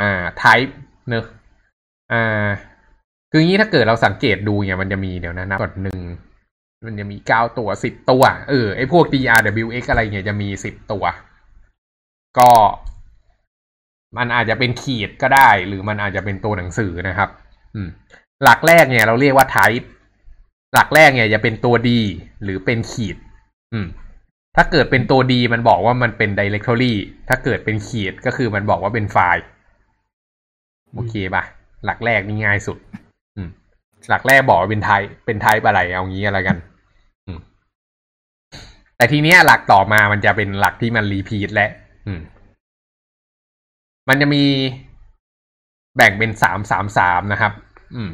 [0.00, 0.72] อ่า type
[1.08, 1.24] เนอะ
[2.12, 2.48] อ่า
[3.30, 6.00] คืองี้ถ้าเกิดเราสังเกตดูเนี่ยมันจะมีเดี๋ยวนะนับก่อนหนึ่ง
[6.86, 11.04] มันจะมีเก้าตัวสิบตัว เออไอพวก DRWX อะไรเนี่ยจะมีสิบตัว
[12.38, 12.50] ก็
[14.18, 17.28] มันอาจจะเป็นขีดก็ได้ หรือมันอาจจะเป็นตัวหนังสือนะครับ
[17.74, 17.88] อืม
[18.44, 19.86] หลักแรกเนี่ย เราเรียกว่า type
[20.74, 21.90] หลักแรกเนี่ยจะเป็นตัว D
[22.42, 23.16] หรือเป็นขีด
[23.72, 23.86] อืม
[24.56, 26.92] ถ้าเกิดเป็นตัว D มันบอกว่ามันเป็น directory
[27.28, 29.44] ถ้าเกิดเป็นขีดก็คือมันบอกว่าเป็นไฟล์
[30.94, 31.44] โอเคป่ะ
[31.84, 32.78] หลักแรกนี่ง่ายสุด
[33.36, 33.48] อืม
[34.08, 36.56] หลักแรกบอกว่าเป็นไทป์เป็นไทป์อะไรเอางี้อะไรกัน
[37.26, 37.38] อืม
[38.96, 41.68] แต่ทีเนี้ยหลักต่อมามันจะเป็นหลักที่มันรีพีทและ
[42.06, 42.20] อืม
[44.08, 44.44] มันจะมี
[45.96, 47.52] แบ่งเป็นสามสามสามนะครับ
[47.94, 48.10] อืม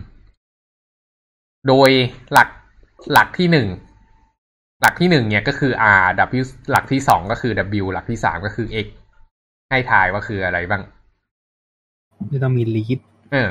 [1.69, 1.91] โดย
[2.33, 2.49] หลัก
[3.13, 3.69] หลักที่หนึ่ง
[4.81, 5.73] หลักที่หนึ่งเนี่ยก็คือ
[6.05, 6.09] r
[6.41, 7.53] w หลักที่สองก็คือ
[7.85, 8.87] w หลักที่สามก็คือ x
[9.71, 10.83] ให้ทายว่าคืออะไรบ้าง
[12.33, 13.01] จะต้องมี lead
[13.33, 13.51] เออ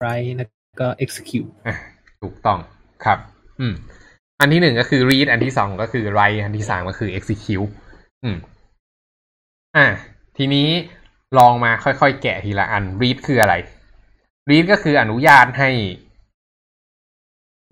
[0.00, 0.48] write แล้ว
[0.80, 1.74] ก็ execute อะ
[2.22, 2.58] ถูกต้อง
[3.04, 3.18] ครับ
[3.60, 3.74] อืม
[4.40, 7.70] อันที่หนึ่งก็คือ read อันที่สองก็คือ write อันที่สามก็คือ execute
[8.24, 8.36] อืม
[9.76, 9.86] อะ
[10.36, 10.68] ทีนี้
[11.38, 13.54] ลองมาค่อยๆ แกะทีละอัน read คืออะไร
[14.50, 15.70] read ก็คืออนุญาตให้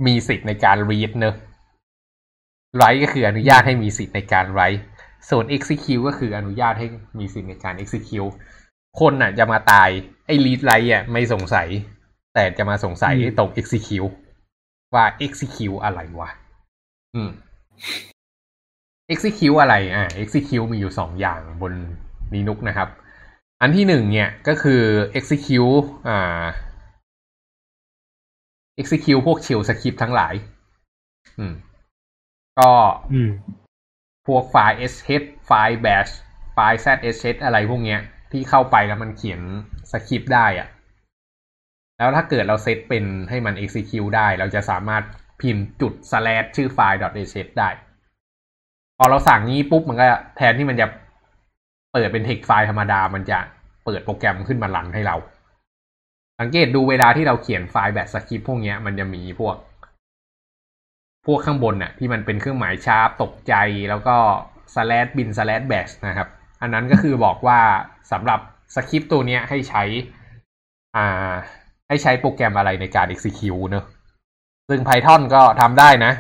[0.07, 1.35] มีสิทธิ์ในการ read เนอะ
[2.79, 4.81] write ก็คืออนุญาตให้มีสิทธิ์ในการ write
[5.31, 6.87] ส่วน execute ก็คืออนุญาตให้
[7.18, 8.33] มีสิทธิ์ในการ execute
[9.01, 9.88] คนน่ะจะมาตาย
[10.27, 11.68] ไอ้ read write อะไม่สงสัย
[12.35, 14.14] แต่จะมาสงสัยอืมตรง execute
[14.94, 16.31] ว่า execute อะไรวะ
[17.14, 17.31] อืม
[19.12, 21.72] execute อะไร อ่า execute มีอยู่สองอย่างบน
[22.35, 22.88] Linux นะครับ
[23.62, 24.83] อันที่หนึ่งเนี่ยก็คือ
[25.18, 26.44] execute อ่า
[28.81, 30.35] execute พวก shell script ทั้งหลาย
[31.38, 31.55] อืม
[32.59, 32.70] ก็
[33.12, 33.31] อืม
[34.27, 36.12] พวกไฟล์ sh ไฟล์ bash
[36.55, 38.01] ไฟล์ zsh อะไรพวกเนี้ย
[38.33, 39.40] ที่เข้าไปแล้วมันเขียน
[39.92, 40.68] สคริปต์ได้อะ
[41.98, 45.03] แล้วถ้าเกิดเราเซตเป็นให้มัน execute ได้ เราจะสามารถ
[45.40, 46.98] พิมพ์จุด slash ชื่อไฟล์
[47.33, 47.70] .sh ได้
[48.98, 50.87] พอเราสั่งนี้ปุ๊บมันก็แทนที่มันจะ
[51.92, 53.38] เปิดเป็น text ไฟล์ธรรมดามันจะ
[53.85, 55.16] เปิดโปรแกรมขึ้นมา run ให้เรา
[56.40, 59.57] สังเกตดูเวลาที่เราเขียนไฟล์แบบสคริปต์พวกนี้มันจะมีพวก
[61.26, 63.55] พวกข้างบนน่ะที่มันเป็นเครื่องหมาย sharp ตกใจ
[63.90, 64.16] แล้วก็
[64.74, 66.28] slash bin slash bash นะครับ
[66.61, 67.61] อันนั้นก็คือบอกว่า
[68.12, 68.40] สำหรับ
[68.74, 69.83] สคริปต์ตัวนี้ให้ใช้
[70.96, 71.33] อ่า
[71.88, 73.85] ให้ใช้โปรแกรมอะไรในการ execute เนอะ
[74.68, 76.12] ซึ่ง Python ก็ทำได้นะ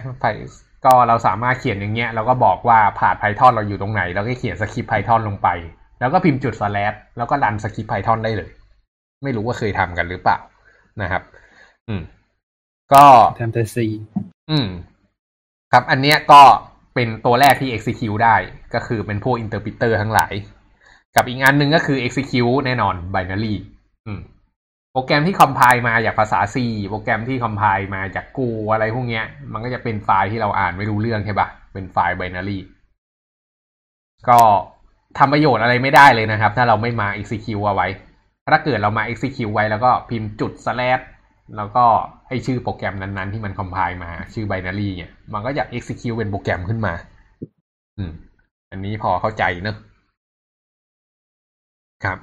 [0.84, 5.48] ก็เราสามารถเขียนอย่างเงี้ยแล้วก็บอกว่าผ่าน Python เราอยู่ตรงไหน แล้วก็เขียนสคริปต์ Python ลงไป
[6.00, 8.50] แล้วก็พิมพ์จุด slash แล้วก็รันสคริปต์ Python ได้เลย
[9.22, 10.38] ไม่รู้ว่าเคยทำกันหรือเปล่า
[11.02, 11.22] นะครับ
[11.88, 12.02] อืม
[12.92, 13.04] ก็
[13.40, 13.76] ทำแต่ C
[14.50, 14.68] อืม
[15.72, 16.42] ครับอันเนี้ยก็
[16.94, 18.36] เป็นตัวแรกที่ execute ได้
[18.74, 20.32] ก็คือเป็นพวก interpreter ทั้งหลาย
[21.16, 23.54] กับอีกอันหนึ่งก็คือ execute แน่นอน binary
[24.06, 24.20] อืม
[24.92, 26.56] โปรแกรมที่ compile มาจากภาษา C
[26.88, 32.58] โปรแกรมที่ compile มาจาก Go อะไรพวกเนี้ย มันก็จะเป็นไฟล์ที่เราอ่านไม่รู้เรื่องใช่ปะเป็นไฟล์ binary
[34.28, 34.38] ก็
[35.18, 37.88] ทำประโยชน์อะไรไม่ได้เลยนะครับ ถ้าเราไม่มา execute เอาไว้
[38.52, 41.02] ถ้าเกิดเรามา execute ไว้แล้วก็พิมพ์จุด slash
[41.56, 41.84] แล้วก็
[42.28, 46.94] ให้ชื่อโปรแกรมนั้นๆ ที่มัน compile มาชื่อ binary เนี่ย มันก็จะ execute เป็นโปรแกรมขึ้นมา
[47.98, 48.12] อืม
[48.70, 49.76] อันนี้พอเข้าใจเนอะ
[52.04, 52.18] ครับ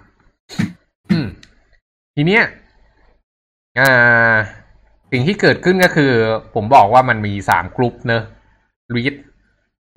[1.12, 1.28] อืม
[2.16, 2.44] ทีเนี้ย
[3.80, 4.36] อ่า
[5.12, 6.12] สิ่งที่เกิดขึ้นก็คือ
[6.56, 8.24] ผมบอกว่ามันมีสามกลุ่มเนอะ
[8.96, 9.16] read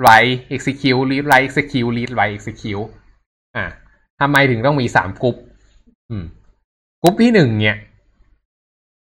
[0.02, 2.88] write execute read write execute read write execute
[3.56, 3.64] อ่า
[4.20, 5.36] ทำไมถึงต้องมีสามกลุ่ม
[6.10, 6.24] อืม
[7.02, 7.76] กลุ่มที่หนึ่งเนี่ย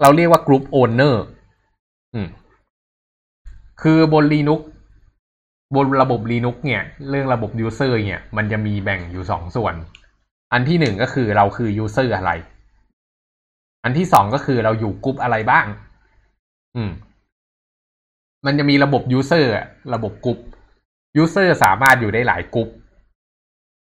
[0.02, 1.14] เราเรียกว่ากลุ่ม owner
[2.14, 2.28] อืม
[3.82, 4.60] คือบน Linux
[5.76, 9.74] บนระบบ Linux เนี่ย เรื่องระบบ user เนี่ย มันจะมีแบ่งอยู่สองส่วน
[10.52, 12.30] อันที่หนึ่งก็คือเราคือ user อะไร
[13.84, 15.66] อันที่สองก็คือเราอยู่กลุ่มอะไรบ้าง
[16.76, 16.90] อืม
[18.46, 20.38] มันจะมีระบบ user อะระบบกลุ่ม
[21.22, 22.68] user สามารถอยู่ได้หลายกลุ่ม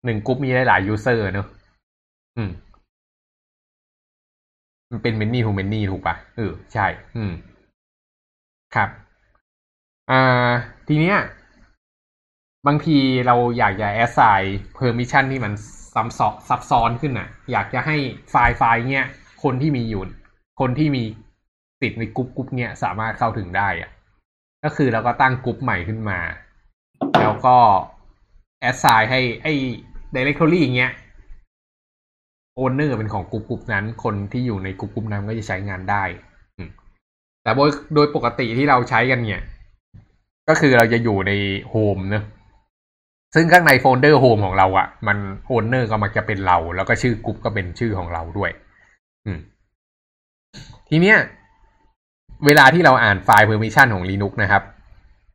[0.06, 1.47] หนึ่งกลุ่มมีได้หลาย user เนอะ
[2.38, 2.51] อืม
[4.91, 7.34] มันเป็น many to many ถูกปะเออใช่ อืม
[8.75, 8.89] ครับ
[10.12, 10.51] อ่า
[10.88, 11.17] ทีเนี้ย
[12.67, 14.45] บางทีเราอยากจะ assign
[14.77, 15.53] permission ที่มัน
[15.93, 17.95] ซับซ้อนซับซ้อนขึ้นน่ะ อยากจะให้
[18.32, 19.08] ไฟล์ไฟล์เนี้ย
[19.43, 20.01] คนที่มีอยู่
[20.60, 21.03] คนที่มี
[21.82, 23.89] ติดในกรุ๊ปกรุ๊ปเนี้ยสามารถเข้าถึงได้อะ
[24.63, 26.19] ก็คือเราก็ตั้งกรุ๊ปใหม่ขึ้นมา
[27.21, 27.56] แล้วก็
[28.69, 29.53] assign ให้ไอ้
[30.15, 30.91] directory อย่างเงี้ย
[32.55, 36.03] owner เป็นของกลุ่มกลุ่มนั้น คนที่อยู่ในกลุ่มกลุ่มนั้นก็จะใช้งานได้
[37.43, 39.43] แต่โดยโดยปกติที่เราใช้กันเนี่ย
[40.49, 41.32] ก็คือเราจะอยู่ใน
[41.69, 42.23] home เนอะ
[43.36, 48.51] ซึ่งข้างในโฟลเดอร์ home ของเราอะ มัน owner ก็มักจะเป็นเรา แล้วก็ชื่อกลุ่มก็เป็นชื่อของเราด้วย
[50.89, 51.17] ทีเนี้ย
[52.45, 54.63] เวลาที่เราอ่านไฟล์ permission ของ Linux นะครับ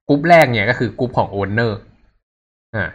[0.09, 1.73] กลุ่มแรกเนี่ยก็คือกลุ่มของ owner
[2.77, 2.89] อ่า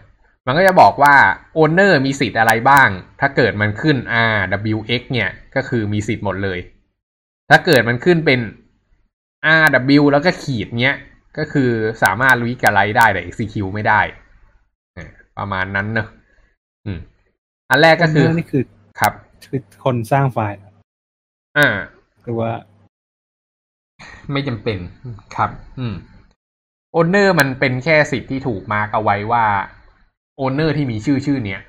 [0.45, 1.15] มันก็จะบอกว่า
[1.57, 3.97] owner มีสิทธิ์อะไรบ้าง ถ้าเกิดมันขึ้น
[4.35, 4.39] r
[4.75, 6.59] w x เนี่ย ก็คือมีสิทธิ์หมดเลย
[7.49, 8.39] ถ้าเกิดมันขึ้นเป็น
[9.63, 9.65] r
[9.99, 10.97] w แล้วก็ขีดเนี้ย
[11.37, 11.69] ก็คือ
[12.03, 14.01] สามารถรีกอะไรได้แต่ execute ไม่ได้
[14.97, 16.07] อ่าประมาณนั้นเนอะ
[16.85, 16.99] อืม
[17.69, 18.63] อันแรกก็คือเรื่องนี่คือ
[18.99, 19.13] ครับ
[19.49, 20.57] คือคนสร้างไฟล์
[21.57, 21.67] อ่า
[22.23, 22.51] หรือว่า
[24.31, 24.79] ไม่จำเป็น
[25.35, 25.95] ครับ อืม
[26.93, 29.45] owner มันเป็นแค่สิทธิ์ที่ถูก mark เอาไว้ว่า
[30.37, 31.61] owner ที่มีชื่อชื่อเนี้ย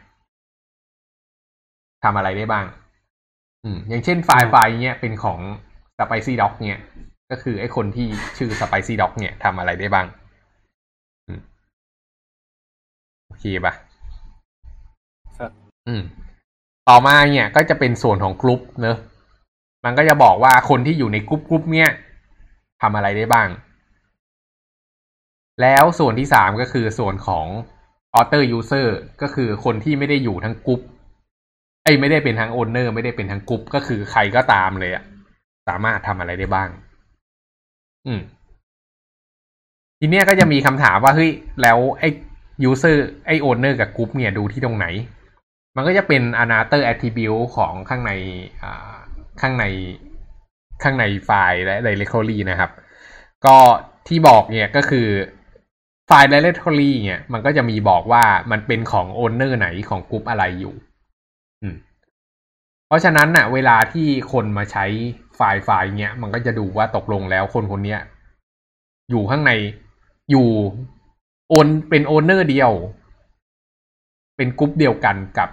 [2.04, 2.66] ทำอะไรได้บ้าง
[3.64, 5.40] อืม อย่างเช่นไฟล์ไฟล์เนี้ยเป็นของ
[5.98, 6.80] Spicy Dog เนี่ย
[7.30, 10.06] ก็คือไอ้คนที่ชื่อ Spicy Dog เนี่ยทำอะไรได้บ้าง
[11.26, 11.40] อืม
[13.26, 13.74] โอเคปะ
[15.38, 15.50] ครับ
[15.88, 16.02] อืม
[16.88, 18.98] ต่อมาเนี่ยก็จะเป็นส่วนของกลุ่มเนอะ
[19.84, 21.90] มันก็จะบอกว่าคนที่อยู่ในกลุ่มกลุ่มเนี่ย
[22.82, 23.48] ทำอะไรได้บ้าง
[25.62, 27.46] แล้วส่วนที่สามก็คือส่วนของ
[28.20, 28.88] author user
[29.22, 30.80] ก็คือคนที่ไม่ได้อยู่ทั้งกลุ่ม
[31.84, 35.04] ไอ้ไม่ได้เป็นทั้ง owner ไม่ได้เป็นทั้งกลุ่มก็คือใครก็ตามเลยอะ
[35.68, 36.68] สามารถทำอะไรได้บ้าง
[38.06, 38.20] อืม
[39.98, 41.30] ทีเนี้ยก็จะมีคำถามว่าเฮ้ย
[41.62, 42.08] แล้วไอ้
[42.68, 44.86] user ไอ้ owner กับ group เนี่ยดูที่ตรงไหน
[45.76, 48.12] มันก็จะเป็น another attribute ของข้างใน
[48.62, 48.94] อ่า
[49.40, 49.64] ข้างใน
[50.82, 52.70] ข้างในไฟล์และ directory นะครับ
[53.46, 53.56] ก็
[54.08, 55.08] ที่บอกเนี่ยก็คือ
[56.06, 60.74] ไฟล์ directory เนี่ย มันก็จะมีบอกว่ามันเป็นของ owner ไหนของกลุ่มอะไรอยู่
[61.62, 61.76] อืม
[62.86, 64.84] เพราะฉะนั้นน่ะ เวลาที่คนมาใช้
[65.36, 68.00] ไฟล์ไฟล์เนี่ยมันก็จะดูว่าตกลงแล้วคนคนเนี้ย
[69.10, 69.52] อยู่ข้างใน
[70.30, 70.48] อยู่
[71.50, 72.72] own เป็น owner เดียว
[74.36, 75.50] เป็นกรุ๊ปเดียวกันกับ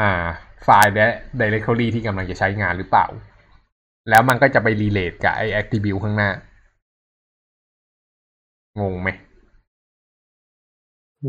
[0.00, 0.24] อ่า
[0.64, 1.08] ไฟล์และ
[1.40, 3.06] directory ที่กำลังจะใช้งานหรือเปล่า
[4.10, 6.30] แล้วมันก็จะไป relate กับไอ้ attribute ข้างหน้า
[8.80, 9.08] งงไหม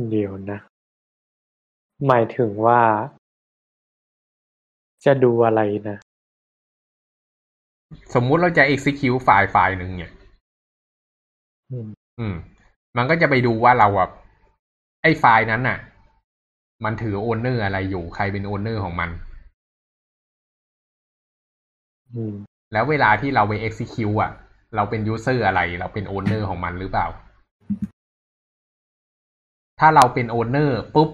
[0.09, 0.59] เดี๋ยวนะ
[2.07, 2.81] หมายถึงว่า
[5.05, 5.97] จะดูอะไรนะ
[8.13, 10.13] สมมุติเราจะ execute ไฟล์ไฟล์หนึ่งเนี่ย
[11.71, 11.87] อืม
[12.19, 12.35] อืม
[12.97, 14.09] มันก็จะไปดูว่าเราอะ
[15.01, 15.77] ไอ้ไฟล์นั้นน่ะ
[16.83, 19.24] มันถือ owner อะไรอยู่ ใครเป็น owner ของมันอืม
[22.73, 24.31] แล้วเวลาที่เราไป execute อะ
[24.75, 27.07] เราเป็น user อะไร เราเป็น owner ของมันหรือเปล่า
[29.79, 31.09] ถ้าเราเป็น owner ปุ๊บ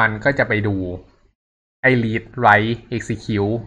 [0.00, 0.76] มันก็จะไปดู
[1.82, 3.58] ไอ้ read write execute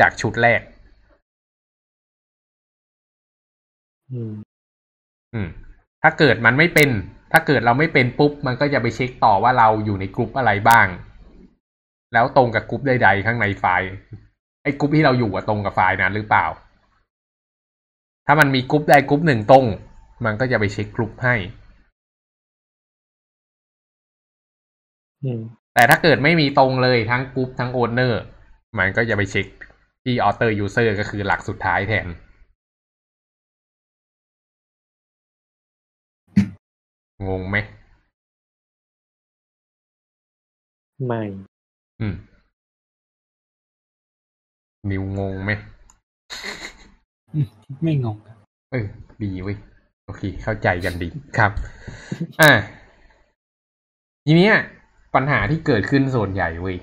[0.00, 0.60] จากชุดแรก
[4.12, 4.32] อืม
[5.34, 5.48] อืม
[6.02, 6.90] ถ้าเกิดมันไม่เป็น
[7.32, 10.86] ถ้าเกิดเราไม่เป็นปุ๊บ มันก็จะไปเช็คต่อว่าเราอยู่ในกลุ่มอะไรบ้าง
[12.12, 13.90] แล้วตรงกับกลุ่มใดๆข้างในไฟล์
[14.62, 16.46] ไอ้กลุ่มที่เราอยู่อะตรงกับไฟล์นั้นหรือเปล่า
[18.26, 19.64] ถ้ามันมีกลุ่มใดกลุ่มหนึ่งตรง
[20.24, 21.34] มันก็จะไปเช็คกลุ่มให้
[25.24, 25.40] อืม
[25.74, 28.22] แต่ถ้าเกิดไม่มีตรงเลยทั้งกรุ๊ปทั้ง owner
[28.78, 29.46] มันก็จะไปเช็ค
[30.04, 32.06] ที่ other user ก็คือหลักสุดท้ายแทน
[37.28, 37.56] งงไหม
[41.06, 41.22] ไม่
[42.00, 42.14] อืม
[44.90, 45.52] นิวงงไหม
[47.34, 47.46] อืม
[47.82, 48.36] ไม่งงครับ
[48.72, 48.86] เออ
[49.22, 49.56] ดีเว้ย
[50.06, 51.52] โอเค เข้าใจกันดีครับ
[52.40, 52.50] อ่า
[54.26, 54.54] ทีเนี้ย
[55.14, 56.76] ปัญหาที่เกิดขึ้นส่วนใหญ่เว้ย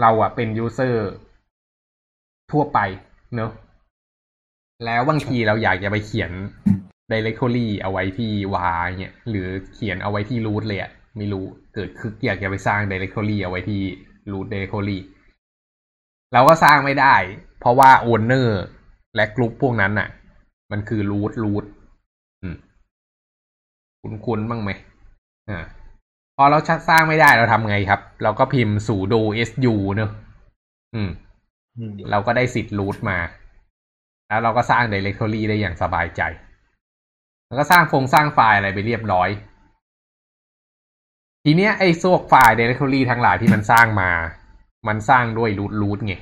[0.00, 1.10] เราอะเป็นยูเซอร์
[2.50, 2.78] ทั่วไป
[3.36, 3.50] เนอะ
[4.84, 6.30] แล้วบางทีเราอยากจะไปเขียน
[7.12, 11.44] directory เอาไว้ที่วาเนี่ย หรือเขียนเอาไว้ที่ root เลยอะไม่รู้
[11.74, 13.80] เกิดคืออยากจะไปสร้าง directory เอาไว้ที่
[14.32, 14.98] root directory
[16.32, 17.14] เราก็สร้างไม่ได้
[17.60, 18.48] เพราะว่า owner
[19.16, 20.08] และกลุ่มพวกนั้นน่ะ
[20.70, 21.64] มันคือ root root
[22.42, 22.56] อืม
[24.00, 24.70] คุ้นๆบ้างไหม
[25.48, 25.64] อ่า
[26.36, 30.10] พอเราชัดสร้างไม่ได้เราทำไงครับ เราก็พิมพ์ sudo su เนอะ
[30.94, 31.10] อืม
[31.78, 33.18] อืม เราก็ได้สิทธิ์ root มา
[34.28, 36.22] แล้วเราก็สร้าง directory ได้อย่างสบายใจ
[37.46, 39.28] แล้วก็สร้างฟงสร้างไฟล์อะไรไปเรียบร้อย
[41.44, 44.10] ทีเนี้ยไอ้ซวกไฟล์ directory ทั้งหลายที่มันสร้างมา
[44.86, 46.14] มันสร้างด้วย root root ไง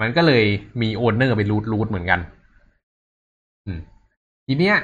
[0.00, 0.44] มันก็เลย
[0.82, 2.20] มี owner เป็น root root เหมือนกัน
[3.66, 3.80] อืม
[4.46, 4.76] ทีเนี้ย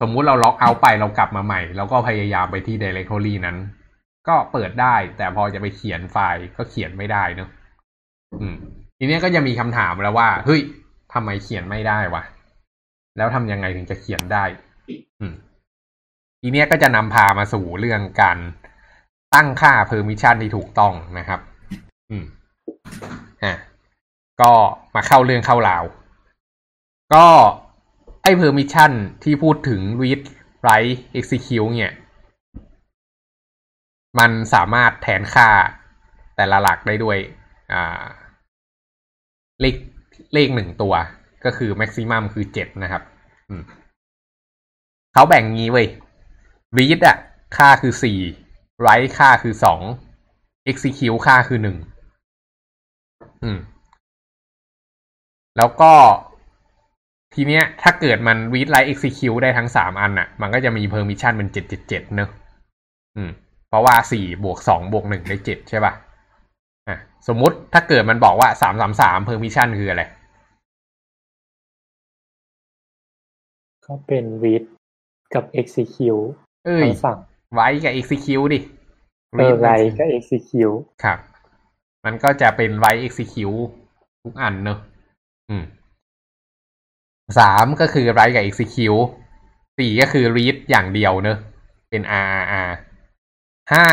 [0.00, 3.56] สมมุติเราล็อกเอาไปเรากลับมาใหม่เราก็พยายามไปที่ directory นั้น
[4.28, 7.48] ก็เปิดได้ แต่พอจะไปเขียนไฟล์ก็เขียนไม่ได้เนอะ
[8.40, 8.54] อืม
[8.98, 10.60] ทีเนี้ยก็จะมีคำถามแล้วว่า เฮ้ย
[11.12, 12.22] ทำไมเขียนไม่ได้วะ
[13.16, 14.44] แล้วทำยังไงถึงจะเขียนได้
[15.20, 15.34] อืม
[16.40, 18.38] ทีเนี้ยก็จะนำพามาสู่เรื่องการ
[19.34, 21.40] ตั้งค่า permission ที่ถูกต้องนะครับ
[22.10, 22.24] อืม
[23.44, 23.54] อะ
[24.40, 24.52] ก็
[24.94, 25.84] มาเข้าเรื่องเข้าราว
[27.14, 27.26] ก็
[28.22, 28.92] ไอ้ permission
[29.24, 30.20] ที่พูดถึง read
[30.64, 31.94] write execute เนี่ย
[34.18, 35.48] มันสามารถแทนค่า
[36.36, 37.18] แต่ละหลักได้ด้วย
[37.72, 38.02] อ่า
[39.60, 39.76] เลข
[40.34, 40.94] เลขหนึ่งตัว
[41.44, 43.02] ก็คือ maximum คือเจ็ดนะครับ
[43.48, 43.62] อืม
[45.12, 45.88] เขาแบ่งงี้เว้ย
[46.78, 47.16] read อะ
[47.56, 48.20] ค่าคือสี่
[48.84, 49.80] write ค่าคือสอง
[50.70, 51.76] execute ค่าคือหนึ่ง
[53.42, 53.58] อืม
[55.56, 55.92] แล้วก็
[57.34, 62.30] ทีเนี้ย ถ้าเกิดมัน read write execute ได้ทั้งสามอันน่ะ มันก็จะมี permission เป็นเจ็ดเจ็ดเจ็ดเนอะ
[63.16, 63.30] อืม
[63.68, 65.92] เพราะว่าสี่บวกสองบวกหนึ่งได้เจ็ดใช่ป่ะ
[66.88, 66.98] อะ
[67.28, 70.02] สมมุติถ้าเกิดมันบอกว่าสามสามสาม permission คืออะไร
[73.86, 74.64] ก็เป็น read
[75.34, 76.26] กับ execute
[76.64, 77.18] เอ้ยคำสั่ง
[77.54, 78.60] ไว้กับ execute ดิ
[79.38, 81.18] เออ write กับ execute ครับ
[82.04, 83.62] มันก็จะเป็นไว้ execute
[84.22, 84.78] ทุกอันเนอะ
[85.50, 85.64] อืม
[87.38, 89.04] สามก็คือ write กับ execute
[89.78, 91.38] สี่ก็คือ read อย่างเดียวเนอะ
[91.90, 92.70] เป็น r r r
[93.72, 93.86] ห้า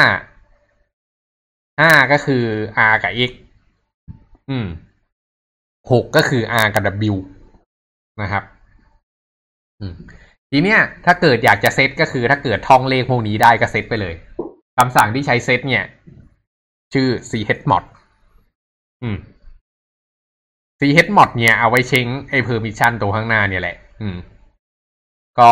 [1.79, 2.43] ห้าก็คือ
[2.91, 3.31] r กับ x
[4.49, 4.67] อืม
[5.91, 6.83] หกก็คือ r กับ
[7.13, 7.15] w
[8.21, 8.43] นะครับ
[9.79, 9.95] อืม
[10.51, 14.13] ทีเนี้ยถ้าเกิดอยากจะเซตก็คือ ถ้าเกิดท่องเลขพวกนี้ได้ก็เซตไปเลย
[14.77, 15.83] คำสั่งที่ใช้เซตเนี่ย
[16.93, 17.83] ชื่อ chmod
[19.03, 19.17] อืม
[20.79, 24.17] chmod เนี่ยเอาไว้เช็งไอ้ permission ตัวข้างหน้าเนี่ยแหละ อืม
[25.39, 25.51] ก็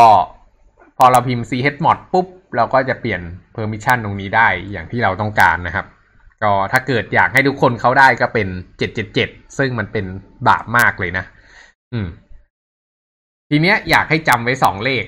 [0.98, 3.22] พอเราพิมพ์ chmod ปุ๊บ เราก็จะเปลี่ยน
[3.56, 5.86] permission ตรงนี้ได้อย่างที่เราต้องการนะครับ
[6.44, 10.06] ก็ถ้าเกิดอยากให้ทุกคนเขาได้ก็เป็นเจ็ดเจ็ดเจ็ดซึ่งมันเป็น
[10.48, 11.26] บาปมากเลยนะ
[11.94, 12.08] อืม
[13.56, 15.04] ทีเนี้ยอยากให้จำไว้สองเลข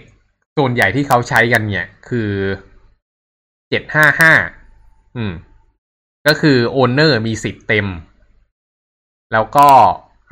[0.58, 2.32] ส่วนใหญ่ที่เขาใช้กันเนี่ย คือ
[3.70, 4.34] เจ็ดห้าห้า
[5.18, 5.34] อืม
[6.28, 7.88] ก็คือโอนเนอร์มีสิทธิ์เต็ม
[9.34, 9.70] แล้วก็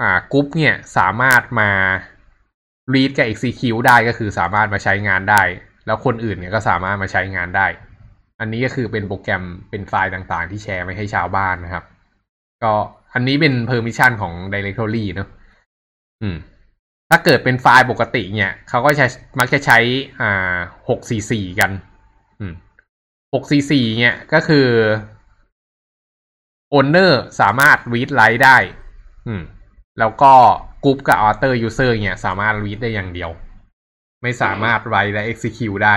[0.02, 1.72] อ่ากรุ๊ปเนี่ยสามารถมา
[2.94, 5.42] read กับ execute ได้ก็คือสามารถมาใช้งานได้
[5.86, 7.68] แล้วคนอื่นเนี่ยก็สามารถมาใช้งานได้
[8.40, 11.84] อันนี้ก็คือเป็นโปรแกรมเป็นไฟล์ต่างๆ ที่แชร์ไม่ให้ชาวบ้านนะครับ
[12.64, 12.74] ก็
[13.14, 15.30] อันนี้เป็น permission ของ directory เนอะ
[16.24, 16.38] อืม
[17.10, 19.06] ถ้าเกิดเป็นไฟล์ปกติเนี่ย เขาก็จะ
[19.40, 19.78] มักจะใช้
[20.22, 20.56] อ่า
[20.90, 21.72] หกสี่สี่กัน
[22.40, 22.54] อืม
[23.34, 24.68] หกสี่สี่เนี่ยก็คือ
[26.78, 28.58] owner สามารถ read write ได้
[29.28, 29.44] อืม
[30.00, 30.34] แล้วก็
[30.84, 33.32] กรุ๊ปกับ author user เนี่ย สามารถ read ได้อย่างเดียว
[34.22, 35.96] ไม่สามารถ write และ execute ได้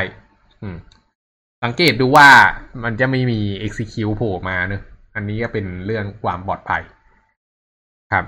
[0.62, 0.76] อืม
[1.64, 2.28] สังเกตดูว่า
[2.84, 4.82] มันจะไม่มี execute โผล่มาเนอะ
[5.14, 6.82] อันนี้ก็เป็นเรื่องความปลอดภัย
[8.12, 8.24] ครับ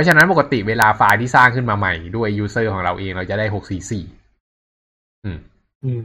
[0.00, 4.04] ราะฉะนั้นปกติเวลาไฟล์ที่สร้างขึ้นมาใหม่ด้วย user ของเราเองเราจะได้หกสี่สี่
[5.24, 5.38] อืม
[5.84, 6.00] อืม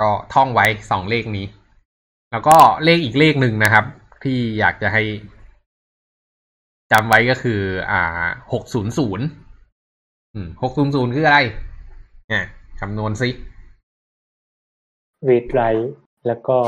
[0.00, 1.46] ก็ท่องไว้สองเลขนี้
[2.30, 3.84] แล้วก็เลขอีกเลขหนึ่งนะครับ
[4.24, 5.02] ที่อยากจะให้
[6.92, 7.60] จำไว้ก็คือ
[7.90, 9.26] อ่าหกศูนย์ศูนย์
[10.34, 11.38] อืมหกศูนย์ศูนย์คืออะไร
[12.28, 12.44] เนี่ย
[12.80, 13.30] คำนวณซิ
[15.28, 15.86] read write
[16.26, 16.58] แล้วก็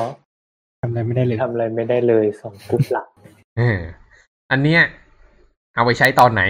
[0.80, 3.06] ทำอะไรไม่ได้เลยทำอะไรไม่ได้เลยสองกรุ๊ปหลัก
[3.58, 3.80] เออ
[4.50, 4.82] อันเนี้ย
[5.74, 6.42] เอาไปใช้ตอนไหน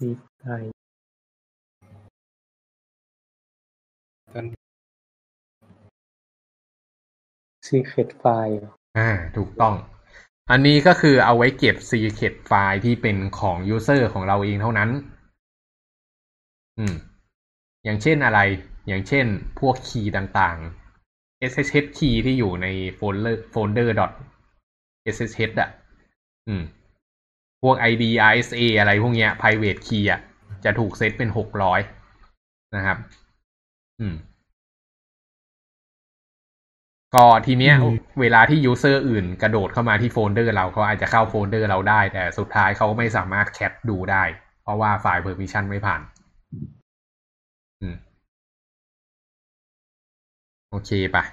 [0.00, 0.76] read write
[4.34, 4.46] ตอน
[7.68, 8.64] secret file
[8.98, 9.74] อ่า ถูกต้อง
[10.50, 14.90] อันนี้ก็คือเอาไว้เก็บ secret ไฟล์ที่เป็นของ user ของเราเองเท่านั้น
[16.78, 16.94] อืม
[17.84, 18.40] อย่างเช่นอะไร
[18.86, 19.26] อย่างเช่น
[19.58, 20.85] พวก key ต่างๆ
[21.50, 22.66] ssh key ที่อยู่ใน
[22.96, 23.94] โฟลเดอร์โฟลเดอร์
[25.16, 25.70] ssh อะ
[26.48, 26.62] อืม
[27.62, 28.04] พวก id
[28.36, 30.20] rsa อะไรพวกเนี้ย private key อะ
[30.64, 31.80] จะถูกเซตเป็นหกร้อย
[32.76, 32.98] นะครับ
[34.00, 34.16] อืม
[37.14, 44.24] ก็ทีเนี้ยอืมเวลาที่ user อื่นกระโดดเข้ามาที่โฟลเดอร์เราเขาอาจจะเข้าโฟลเดอร์เราได้ แต่สุดท้ายเขาไม่สามารถ cat ดูได้
[44.62, 46.00] เพราะว่าไฟล์ permission ไม่ผ่าน
[47.82, 47.96] อืม
[50.70, 51.24] โอเคปะ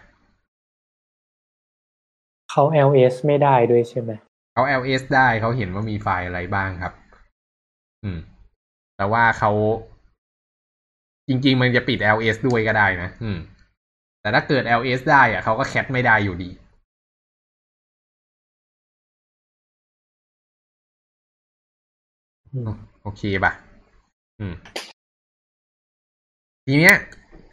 [2.51, 4.11] เขา ls ไม่ได้ด้วยใช่ไหม
[4.53, 6.93] เขา ls ได้เขาเห็นว่ามีไฟล์อะไรบ้างครับ
[8.03, 8.19] อืม
[8.97, 9.51] แต่ว่าเขา
[11.27, 13.37] จริง ๆ มันจะปิด ls ด้วยก็ได้นะ อืม
[14.21, 16.49] แต่ถ้าเกิด ls ได้อะเขาก็แคปไม่ได้อยู่ดี
[22.53, 22.71] อืม
[23.01, 23.51] โอเคป่ะ
[24.39, 24.53] อืม
[26.65, 26.95] ทีเนี้ย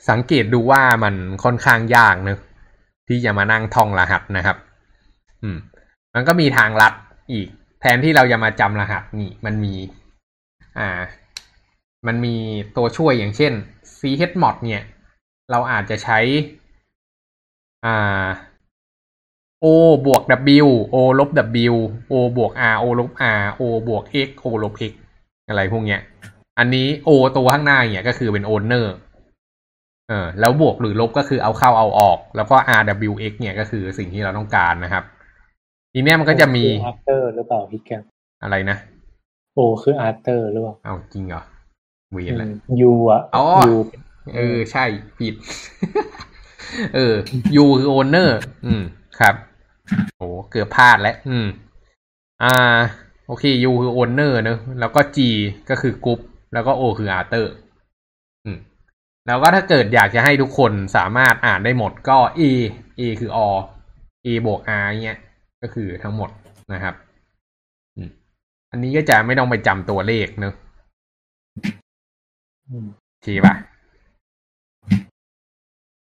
[0.08, 2.38] สังเกตดูว่ามันค่อนข้างยากนะ
[3.08, 4.56] ที่จะมานั่งท่องรหัสนะครับ
[5.42, 5.58] อืม
[6.14, 6.92] มันก็มีทางลัด
[7.32, 7.46] อีก
[7.80, 9.74] แทนที่เราจะมาจำรหัสนี่มันมี
[10.78, 10.88] อ่า
[12.06, 12.36] มันมี
[12.76, 13.52] ตัวช่วยอย่างเช่น
[13.98, 14.84] chmod เนี่ย
[15.50, 16.18] เราอาจจะใช้
[17.86, 18.26] อ่า
[19.64, 19.66] o
[20.06, 20.22] บวก
[20.64, 21.30] w o ลบ
[21.72, 21.74] w
[22.12, 23.10] o บวก r o ลบ
[23.44, 24.92] r o บวก x o ลบ x
[25.48, 26.00] อะไรพวกเนี้ย
[26.58, 28.86] อันนี้ o ตัวข้างหน้าเนี่ยก็คือเป็น owner
[30.10, 35.04] เออแล้วบวกหรือลบก็คือเอาเข้าเอาออก แล้วก็ r w x เนี่ยก็คือสิ่งที่เราต้องการนะครับ
[35.92, 38.02] ทีเนี้ยมันก็จะมีคือ after หรือเปล่าพี่แกม
[38.42, 38.76] อะไรนะ
[39.54, 41.42] โอคือ after หรือเปล่าเอาจริงเหรอ
[42.10, 42.46] เวียนแหละ
[42.90, 43.76] u อะอ๋อ u
[44.36, 44.84] เออใช่
[45.18, 45.34] ผิด
[46.94, 47.14] เออ
[47.62, 48.30] U คือ owner
[48.66, 48.82] อืม
[49.18, 49.34] ครับ
[50.16, 51.46] โอ้เกือบพลาดแล้วอืม
[52.42, 52.54] อ่า
[53.26, 55.18] โอเค U คือ owner เนอะแล้วก็ G
[55.70, 56.20] ก็คือกรุ๊ป
[56.52, 57.69] แล้วก็ O คือ author อืม
[59.26, 62.42] แล้วก็ถ้าเกิดอยากจะให้ทุกคนสามารถอ่านได้หมดก็ a
[63.00, 63.38] a คือ o
[64.26, 65.18] a บวก r เงี้ย
[65.62, 66.30] ก็คือทั้งหมด
[66.72, 66.94] นะครับ
[67.96, 68.10] อืม
[68.70, 70.54] อันนี้ก็จะไม่ต้องไปจำตัวเลขเนอะ
[72.68, 72.86] อืม
[73.24, 73.54] ทีป่ะ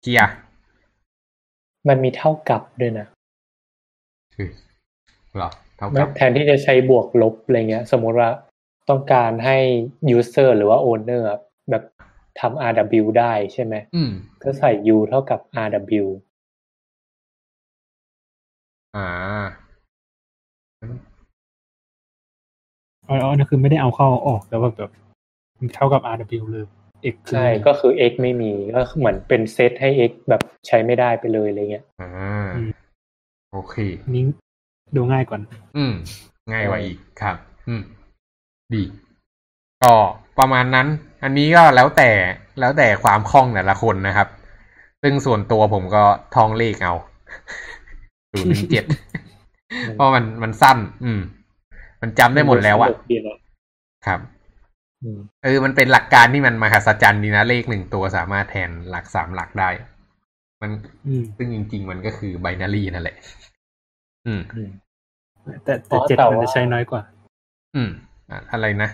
[0.02, 0.34] เกียร์
[1.88, 3.06] มันมีเท่ากับด้วยนะ
[4.34, 4.48] คือ
[5.36, 8.30] เหรอเท่าไม่กับแทนที่จะใช้บวกลบอะไรเงี้ย สมมุติว่า
[8.88, 9.58] ต้องการให้
[10.16, 11.40] user หรือว่า owner อะ
[11.70, 11.82] แบบ
[12.40, 14.10] ทำ RW ได้ใช่ไหมอืม
[14.42, 16.04] ก็ใส่ u เท่ากับ RW
[18.96, 19.06] อ่า
[23.08, 24.90] อ๋ออ๋อนั่นคือไม่ได้เอาเข้าเอาออกแต่ว่าแบบ
[25.58, 26.66] มันเท่ากับ RW เลย
[27.12, 32.48] x คือใช่ ก็คือ x ไม่มี ก็เหมือนเป็นเซตให้ x แบบใช้ไม่ได้ไปเลยอะไรเงี้ย อ่า
[33.52, 33.74] โอเค
[34.14, 34.24] นี้
[34.96, 35.38] ดูง่ายกว่า
[35.76, 35.92] อืม
[36.52, 37.36] ง่ายกว่าอีกครับ
[37.68, 37.82] อืม
[38.74, 38.82] ดี
[39.82, 39.94] ก็
[40.38, 40.86] ประมาณนั้น
[41.26, 42.10] อันนี้ก็แล้วแต่
[42.60, 44.28] แล้วแต่ความคล่องแต่ละคนนะครับ
[45.02, 46.04] ซึ่งส่วนตัวผมก็
[46.36, 46.94] ท่องเลขเอา
[48.32, 48.84] ศูนย์หนึ่งเจ็ด
[49.94, 51.20] เพราะมันมันสั้น อืม
[52.02, 53.36] มันจำได้หมดแล้วอะสนุกดีนะ
[54.06, 54.20] ครับ
[55.02, 59.70] อืมเออมันเป็นหลักการที่มันมหัศจรรย์ดีนะเลขหนึ่งตัวสามารถแทนหลักสามหลักได้
[60.60, 60.70] มัน
[61.06, 63.16] อืมซึ่งจริง ๆ มันก็คือไบนารีนั่นแหละ
[64.26, 64.70] อืมอืม
[65.64, 67.02] แต่แต่อ๋อเจ็ดแต่มันว่าจะใช้น้อยกว่า
[67.74, 67.90] อืม
[68.30, 68.90] อะอะไรนะ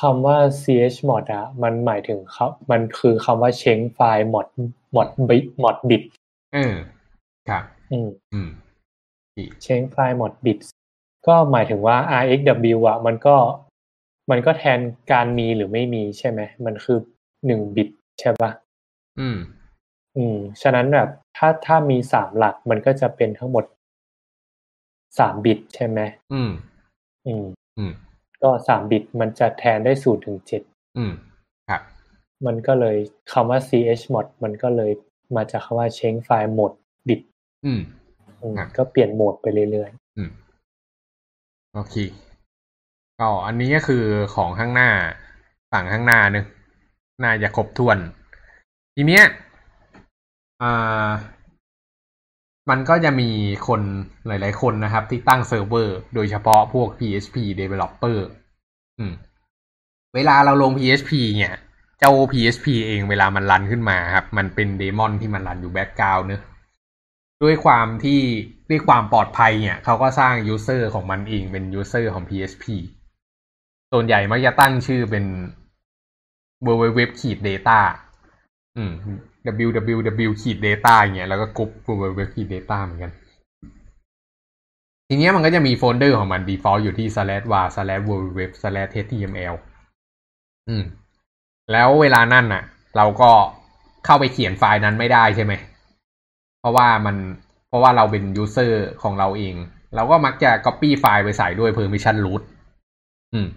[0.00, 4.46] คำว่า chmod อะมันหมายถึงเขามันคือคำว่า change file mod
[4.94, 6.02] mod bit mod bit
[6.54, 6.74] เออ
[7.48, 8.50] ครับ อืมอืม
[9.36, 10.66] ดี change file mod bits
[11.26, 13.36] ก็หมายถึงว่า rxw อะ มันก็
[14.30, 14.80] มันก็แทน
[15.12, 16.98] การมีหรือไม่มีใช่ไหม มันคือ
[17.46, 17.88] หนึ่งบิต
[18.20, 18.50] ใช่ปะ
[19.20, 19.38] อืม
[20.16, 23.64] อืม ฉะนั้นแบบ ถ้าถ้ามีสามหลักมันก็จะเป็นทั้งหมด
[25.18, 26.00] สามบิตใช่ไหม
[26.32, 26.50] อืม
[27.26, 27.44] อืม
[27.78, 27.92] อืม
[28.42, 30.62] ก็สามบิตมันจะแทนได้ศูนย์ถึงเจ็ด
[30.98, 31.12] อืม
[31.68, 31.82] ครับ
[32.46, 32.96] มันก็เลย
[33.32, 33.60] คำว่า
[34.00, 34.92] chmod มันก็เลย
[35.36, 36.76] มาจากคำว่า change file mode
[37.08, 37.20] bit
[37.66, 37.80] อืม
[38.42, 40.30] อืมครับก็เปลี่ยนโหมดไปเรื่อยอืม
[41.74, 41.94] โอเค
[43.18, 44.90] ก็อันนี้ก็คือของข้างหน้า
[45.72, 46.46] ฝั่งข้างหน้านึง
[47.22, 47.98] น่าจะครบถ้วน
[48.94, 49.24] ทีเนี้ย
[50.62, 51.08] อ่า
[52.70, 53.30] มันก็จะมี
[53.68, 53.80] คน
[54.26, 58.18] หลาย ๆ คนนะครับ ที่ตั้งเซิร์ฟเวอร์โดยเฉพาะพวก PHP developer
[58.98, 59.14] อืม
[60.14, 61.54] เวลาเราลง PHP เนี่ย
[61.98, 66.42] เจ้า PHP เองเวลามัน run ขึ้นมาครับ มันเป็น daemon ที่มัน run อยู่ background เนอะ
[67.42, 68.20] ด้วยความที่
[68.70, 72.64] ด้วยความปลอดภัยเนี่ย เขาก็สร้าง user ของมันเองเป็น user ของ PHP
[73.92, 75.24] ส่วนใหญ่มักจะตั้งชื่อเป็น
[76.66, 77.80] www ขีด data
[78.76, 78.92] อืม
[79.66, 83.12] www ขีด data อย่างเงี้ยแล้วก็กรุ๊ป www ขีด data เหมือนกัน
[85.08, 89.54] ทีเนี้ยมันก็จะมีโฟลเดอร์ของมัน default อยู่ที่ slash var slash www slash html
[90.68, 90.84] อืม
[91.72, 92.62] แล้วเวลานั่นน่ะ
[92.96, 93.30] เราก็
[94.04, 95.52] เข้าไปเขียนไฟล์นั้นไม่ได้ใช่ไหม
[96.60, 97.16] เพราะว่ามัน
[97.68, 99.54] เพราะว่าเราเป็น user ของเราเอง
[99.94, 102.42] เราก็มักจะ copy ไฟล์ไปใส่ด้วย permission root
[103.34, 103.48] อืม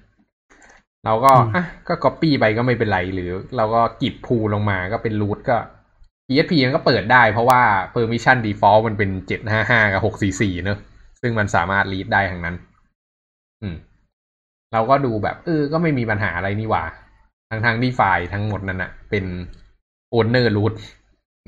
[1.05, 5.57] เราก็อืมอะก็ copy ไปก็ไม่เป็นไร หรือ เราก็กิบพูลงมาก็เป็น root ก็
[6.27, 7.61] PHP มันก็เปิดได้เพราะว่า
[7.93, 10.77] permission default มันเป็นเจ็ดห้าห้ากับหกสี่สี่เนอะ
[11.21, 12.55] ซึ่งมันสามารถ read ได้ทั้งนั้น
[13.61, 13.75] อืม
[14.73, 16.83] เราก็ดูแบบเออก็ไม่มีปัญหาอะไรนี่หว่า
[17.49, 19.25] ทั้งทางที่ไฟล์ทั้งหมดนั้นอะเป็น
[20.13, 20.73] owner root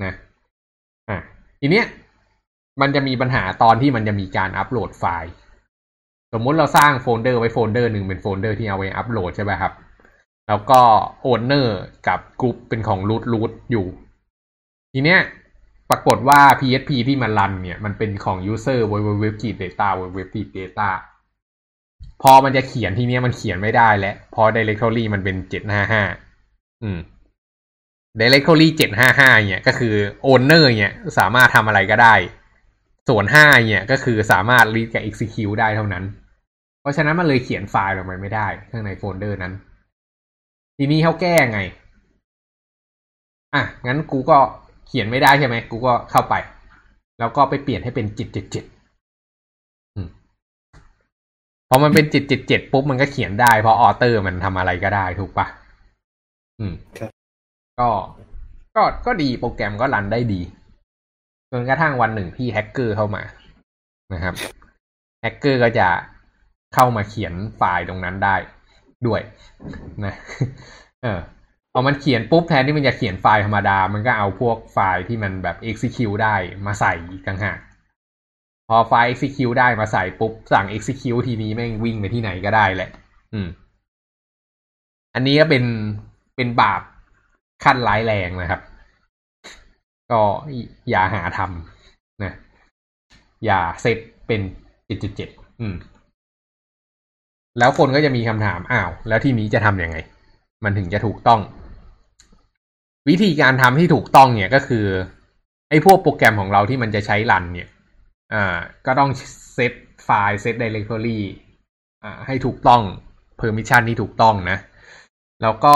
[0.04, 0.14] นะ
[1.10, 1.18] อะ
[1.60, 1.86] ทีเนี้ย
[2.80, 5.32] มันจะมีปัญหาตอนที่มันจะมีการอัปโหลดไฟล์
[6.32, 9.72] สมมุติเราสร้างโฟลเดอร์ไว้โฟลเดอร์หนึ่งเป็นโฟลเดอร์ที่เอาไว้อัปโหลดใช่ไหมครับ
[10.48, 10.80] แล้วก็
[11.22, 13.86] ownerกับกรุ๊ปเป็นของ root root อยู่
[14.92, 15.20] ทีเนี้ย
[15.90, 19.26] ปรากฏว่า PHP ที่มันรันเนี่ย มันเป็นของ user www
[19.62, 20.90] data www data
[22.22, 26.02] พอมันจะเขียนทีเนี้ยมันเขียนไม่ได้แล้วเพราะ directory มันเป็นเจ็ดห้าห้า
[26.82, 26.98] อืม
[28.20, 29.94] directory เจ็ดห้าห้าเนี่ยก็คือ
[30.26, 32.14] owner เนี่ยสามารถทำอะไรก็ได้
[33.08, 36.04] ส่วนห้าเนี่ยก็คือสามารถ read กับ execute ได้เท่านั้น
[36.88, 39.52] เพราะฉะนั้นมันเลยเขียนไฟล์ลงไปไม่ได้ ข้างในโฟลเดอร์นั้น
[40.76, 41.60] ทีนี้เขาแก้ไง
[43.54, 44.38] อะ งั้นกูก็
[44.86, 46.34] เขียนไม่ได้ใช่ไหม กูก็เข้าไป
[47.18, 48.64] แล้วก็ไปเปลี่ยนให้เป็นเจ็ดเจ็ดเจ็ด
[51.68, 55.46] พอมันเป็นเจ็ดเจ็ดเจ็ดปุ๊บมันก็เขียนได้ เพราะ other มันทำอะไรก็ได้ถูกปะ
[56.58, 57.12] อืมครับ
[57.80, 57.88] ก็
[58.76, 60.40] ก็ก็ดีโปรแกรมก็รันได้ดี
[61.50, 63.22] จนกระทั่งวันหนึ่งที่แฮกเกอร์เข้ามา
[64.14, 64.34] นะครับ
[65.20, 65.88] แฮกเกอร์ก็จะ
[66.74, 68.36] เข้ามาเขียนไฟล์ตรงนั้นได้
[69.06, 69.20] ด้วย
[70.04, 70.14] นะ
[71.02, 71.18] เออ
[71.72, 77.58] พอมันเขียนปุ๊บแทนที่มันจะเขียนไฟล์ธรรมดา มันก็เอาพวกไฟล์ที่มันแบบ execute ได้มาใส่อีกต่างหาก
[78.68, 82.90] พอไฟล์ execute ได้มาใส่ปุ๊บ สั่ง execute ทีนี้แม่งวิ่งไปที่ไหนก็ได้แหละ
[83.32, 83.48] อืม
[85.14, 85.64] อันนี้ก็เป็น
[86.36, 86.82] เป็นบาป
[87.64, 88.60] ขั้นร้ายแรงนะครับ
[90.10, 90.20] ก็
[90.90, 92.32] อย่าหาทำนะ
[93.44, 94.40] อย่าเซตเป็น
[94.86, 95.28] เจ็ดจุดเจ็ด
[95.60, 95.74] อืม
[97.58, 99.96] แล้วคนก็จะมีคำถามอ้าว แล้วทีนี้จะทำยังไง
[100.64, 101.40] มันถึงจะถูกต้อง
[103.08, 104.86] วิธีการทำที่ถูกต้องเนี่ยก็คือ
[105.70, 107.68] ไอ้พวกโปรแกรมของเราที่มันจะใช้รันเนี่ย
[108.34, 108.56] อ่า
[108.86, 109.10] ก็ต้อง
[109.54, 109.72] เซต
[110.04, 111.18] ไฟล์เซต directory
[112.04, 112.82] อ่าให้ถูกต้อง
[113.40, 114.58] permission ที่ถูกต้องนะ
[115.42, 115.74] แล้วก็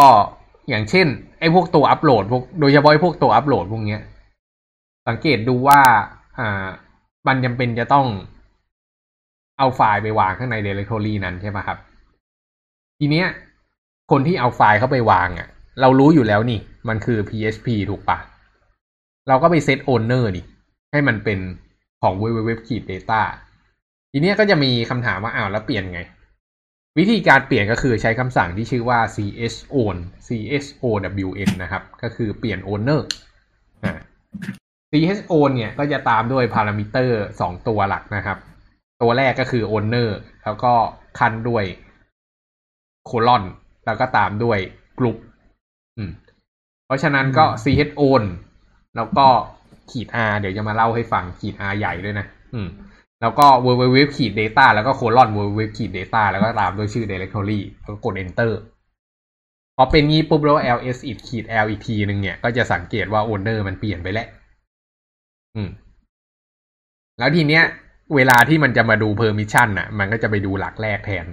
[0.68, 1.06] อย่างเช่น
[1.40, 4.00] ไอ้พวกตัวอัปโหลดพวกโดยเฉพาะไอ้พวกตัวอัปโหลดพวกเนี้ย
[5.08, 5.80] สังเกตดูว่า
[6.38, 6.66] อ่า
[7.26, 8.06] มันจำเป็นจะต้อง
[9.58, 11.78] เอาไฟล์ไปวางข้างใน directory นั้นใช่ไหมครับ
[12.98, 13.26] ทีเนี้ย
[14.10, 15.48] คนที่เอาไฟล์เข้าไปวางอะ่ะ
[15.80, 18.18] เรารู้อยู่แล้วนี่ มันคือ PHP ถูกปะ
[19.28, 20.42] เราก็ไป set owner ดิ
[20.92, 21.38] ให้มันเป็น
[22.02, 22.50] ของ www
[22.90, 23.22] data
[24.12, 26.00] ทีเนี้ยก็จะมีคำถามว่าอ้าวแล้วเปลี่ยนไง
[26.98, 29.96] วิธีการเปลี่ยนก็คือใช้คำสั่งที่ชื่อว่า chown
[30.26, 33.00] chown นะครับ ก็คือเปลี่ยน owner
[33.84, 33.94] อ่า
[34.92, 38.38] chown เนี่ยก็จะตามด้วยพารามิเตอร์สองตัวหลักนะครับ
[39.02, 40.08] ตัวแรกก็คือ owner
[40.44, 40.72] แล้วก็
[41.18, 41.64] คันด้วย
[43.06, 43.44] โคลอน
[43.86, 44.58] แล้วก็ตามด้วย
[44.98, 45.16] กลุ่ม
[45.98, 46.10] อืม
[46.86, 48.22] เพราะฉะนั้นก็ chown
[48.96, 49.26] แล้วก็
[49.90, 52.68] ขีด r เดี๋ยวจะมาเล่าให้ฟังขีด r ใหญ่ด้วยนะ อืม
[53.20, 58.52] แล้วก็ www ขีด data แล้วก็โคลอน www ขีด data แล้วก็ตามด้วยชื่อ directory แล้วก็กด enter
[59.76, 64.26] พอเป็นงี้ปุ๊บแล้ว ls อีกขีด l อีกทีหนึ่งเนี่ย ก็จะสังเกตว่า owner มันเปลี่ยนไปแล้ว
[65.56, 65.68] อืม
[67.18, 67.64] แล้วทีเนี้ย
[68.16, 71.26] เวลาที่มันจะมาดู permission น่ะ มันก็จะไปดูหลักแรกแทน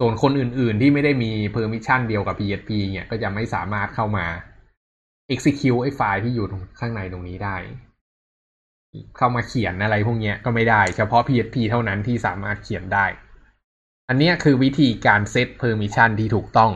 [0.00, 4.26] ส่วนคนอื่นๆที่ไม่ได้มี permission เดียวกับ PHP เนี่ยก็จะไม่สามารถเข้ามา
[5.34, 6.46] execute ไอ้ไฟล์ที่อยู่
[6.80, 7.56] ข้างในตรงนี้ได้
[9.16, 13.06] เข้ามาเขียนอะไรพวกเนี้ยก็ไม่ได้ เฉพาะ PHP เท่านั้นที่สามารถเขียนได้
[14.08, 16.70] อันเนี้ยคือวิธีการเซต permission ที่ถูกต้อง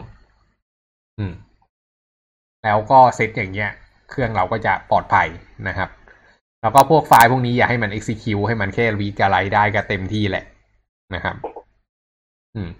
[1.18, 1.34] อืม
[2.64, 3.70] แล้วก็เซตอย่างเงี้ย
[4.10, 5.28] เครื่องเราก็จะปลอดภัย
[5.68, 5.90] นะครับ
[6.66, 10.44] แล้วก็พวกไฟล์พวกนี้อย่าให้มัน execute ให้มันแค่ read กับ write ได้ก็เต็มที่แหละ
[11.14, 11.36] นะครับ
[12.54, 12.70] อืม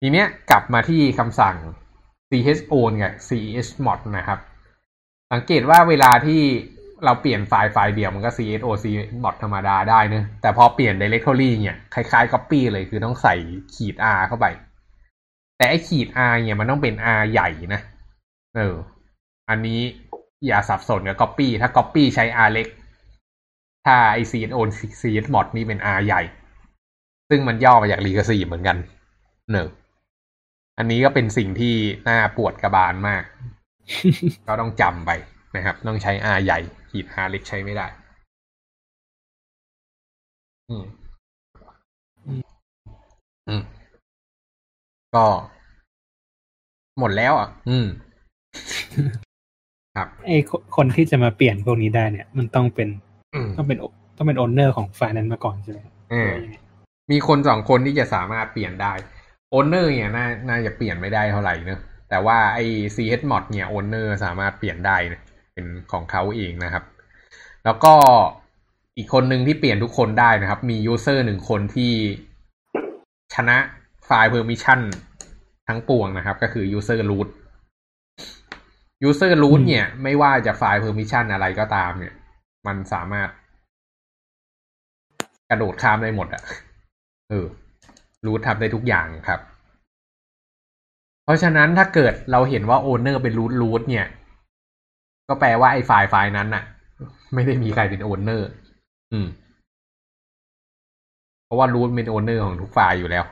[0.00, 1.56] ทีเนี้ยกลับมาที่คำสั่ง
[2.30, 4.38] chown กับ chmod นะครับ
[5.32, 6.40] สังเกตว่าเวลาที่
[7.04, 13.34] เราเปลี่ยนไฟล์ไฟล์เดียวมันก็ cho chmod ธรรมดาได้เนะแต่พอเปลี่ยน directory เนี่ยคล้ายๆ copy เลยคือต้องใส่
[13.74, 14.46] ขีด r เข้าไป
[15.56, 17.80] แต่ไอขีด r เนี่ยมันต้องเป็น r ใหญ่นะ
[18.56, 18.74] เออ
[19.50, 19.80] อันนี้
[20.46, 22.68] อย่าสับสนกับ copy ถ้า copy ใช้ r เล็ก
[23.86, 24.60] ถ้าไอ cho
[25.00, 26.22] chmod นี่เป็น r ใหญ่
[27.28, 28.76] ซึ่งมันย่อมาจาก recursive เหมือนกัน
[29.50, 29.68] เนอะ
[30.78, 31.74] อันนี้ก็เป็นสิ่งที่
[32.08, 33.22] น่าปวดกระบาลมาก
[34.46, 35.10] ก็ต้องจำไป
[35.56, 36.58] นะครับ ต้องใช้ R ใหญ่
[36.90, 37.86] ขีด R เล็กใช้ไม่ได้
[40.68, 40.84] อืม
[43.48, 43.62] อืม
[45.14, 45.26] ก็
[46.98, 47.86] หมดแล้วอะ อืม
[49.96, 50.32] ครับไอ
[50.76, 52.88] คนที่จะมาเปลี่ยนพวกนี้ได้เนี่ย มันต้องเป็น
[53.34, 53.78] อืมต้องเป็น
[54.16, 55.78] ต้องเป็น owner ของไฟล์นั้นมาก่อนใช่ไหม
[56.10, 56.32] เออ
[57.10, 58.92] มีคนสองคนที่จะสามารถเปลี่ยนได้
[59.50, 61.80] owner เนี่ยน่าน่าจะเปลี่ยนไม่ได้เท่าไหร่เนอะ
[62.10, 62.64] แต่ว่าไอ้
[62.94, 65.20] chmod เนี่ย owner สามารถเปลี่ยนได้นะ
[65.54, 66.84] เป็นของเขาเองนะครับ
[67.64, 67.94] แล้วก็
[68.96, 71.92] อีกคนหนึ่งที่เปลี่ยนทุกคนได้นะครับ มี user หนึ่งคนที่
[73.34, 73.56] ชนะ
[74.06, 74.80] ไฟล์ permission
[75.68, 77.28] ทั้งปวงนะครับ ก็คือ user root
[79.08, 82.14] user root เนี่ย ไม่ว่าจะไฟล์ permission อะไรก็ตามเนี่ย
[82.66, 83.28] มันสามารถ
[85.50, 86.42] กระโดดข้ามได้หมดอะ
[87.30, 87.46] เออ
[88.26, 89.40] root ทำได้ทุกอย่างครับ
[91.24, 94.06] เพราะฉะนั้นถ้าเกิดเราเห็นว่าโอเป็น root root เนี่ย
[95.28, 96.64] ก็แปลว่าไอ้ไฟล์ไฟล์นั้นน่ะ
[97.34, 98.48] ไม่ได้มีใครเป็น owner
[99.12, 99.28] อืม
[101.44, 103.24] เพราะว่า root เป็น owner ของทุกไฟล์อยู่แล้ว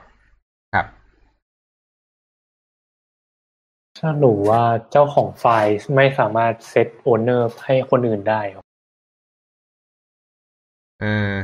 [4.03, 8.65] ถ้าหนูว่าเจ้าของไฟล์ไม่สามารถเซตโอนเนอร์ให้คนอื่นได้ครับ
[11.01, 11.35] เออ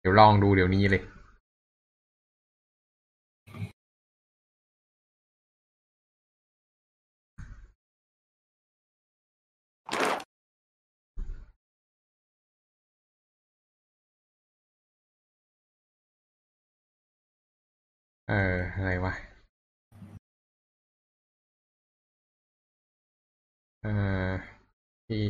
[0.00, 1.02] เดี๋ยวลองดูเดี๋ยวนี้เลย
[18.28, 19.25] เออ อะไรวะ
[23.86, 23.92] เอ
[24.28, 24.30] อ
[25.08, 25.22] ที่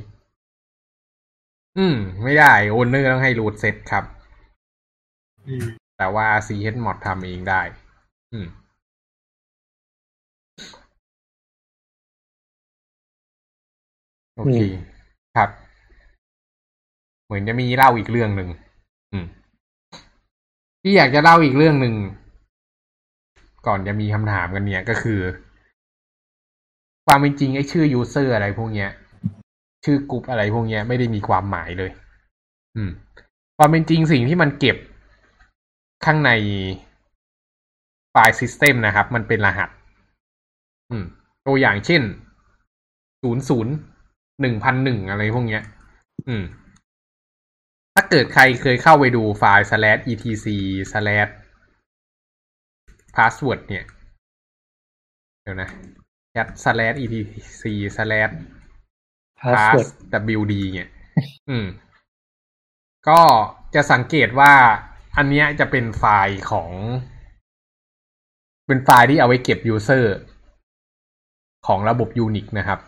[1.79, 4.05] อืม ไม่ได้โอนเนอร์ต้องให้รูทเซตครับ
[5.99, 7.63] แต่ว่า chmod ทำเองได้
[8.33, 8.47] อืม
[14.37, 14.57] โอเค
[15.37, 15.51] ครับ
[17.25, 18.49] เหมือนจะมีเล่าอีกเรื่องหนึ่ง
[20.83, 21.95] ที่อยากจะเล่าอีกเรื่องหนึ่ง
[23.67, 25.21] ก่อนจะมีคำถามกันเนี่ยก็คือ
[27.07, 28.91] ความเป็นจริงไอ้ชื่อ user อะไรพวกเนี้ย
[29.85, 31.91] ชื่อกลุ่มอะไรพวกเนี้ยไม่ได้มีความหมายเลย
[32.77, 32.91] อืม
[33.59, 34.77] ความเป็นจริงสิ่งที่มันเก็บ
[36.05, 36.31] ข้างใน
[38.11, 39.71] ไฟล์ซิสเต็มนะครับ มันเป็นรหัส
[40.91, 41.05] อืม
[41.47, 42.03] ตัวอย่างเช่น
[43.23, 43.73] ศูนย์ศูนย์
[44.41, 45.63] หนึ่งพันหนึ่งอะไรพวกเนี้ย
[46.29, 46.45] อืม
[47.95, 50.47] ถ้าเกิดใครเคยเข้าไปดูไฟล์ slash etc
[50.93, 51.31] slash
[53.17, 53.85] password เนี่ย
[55.43, 55.69] เดี๋ยวนะ
[56.37, 57.64] chat slash etc
[57.97, 58.32] slash
[59.41, 60.91] password pass wd เนี่ย
[61.51, 61.66] อืม
[63.09, 63.20] ก็
[63.74, 64.53] จะสังเกตว่า
[65.16, 66.70] อันเนี้ยจะเป็นไฟล์ของ
[68.66, 70.05] เป็นไฟล์ที่เอาไว้เก็บ user
[71.66, 72.80] ของระบบ Unix นะครับ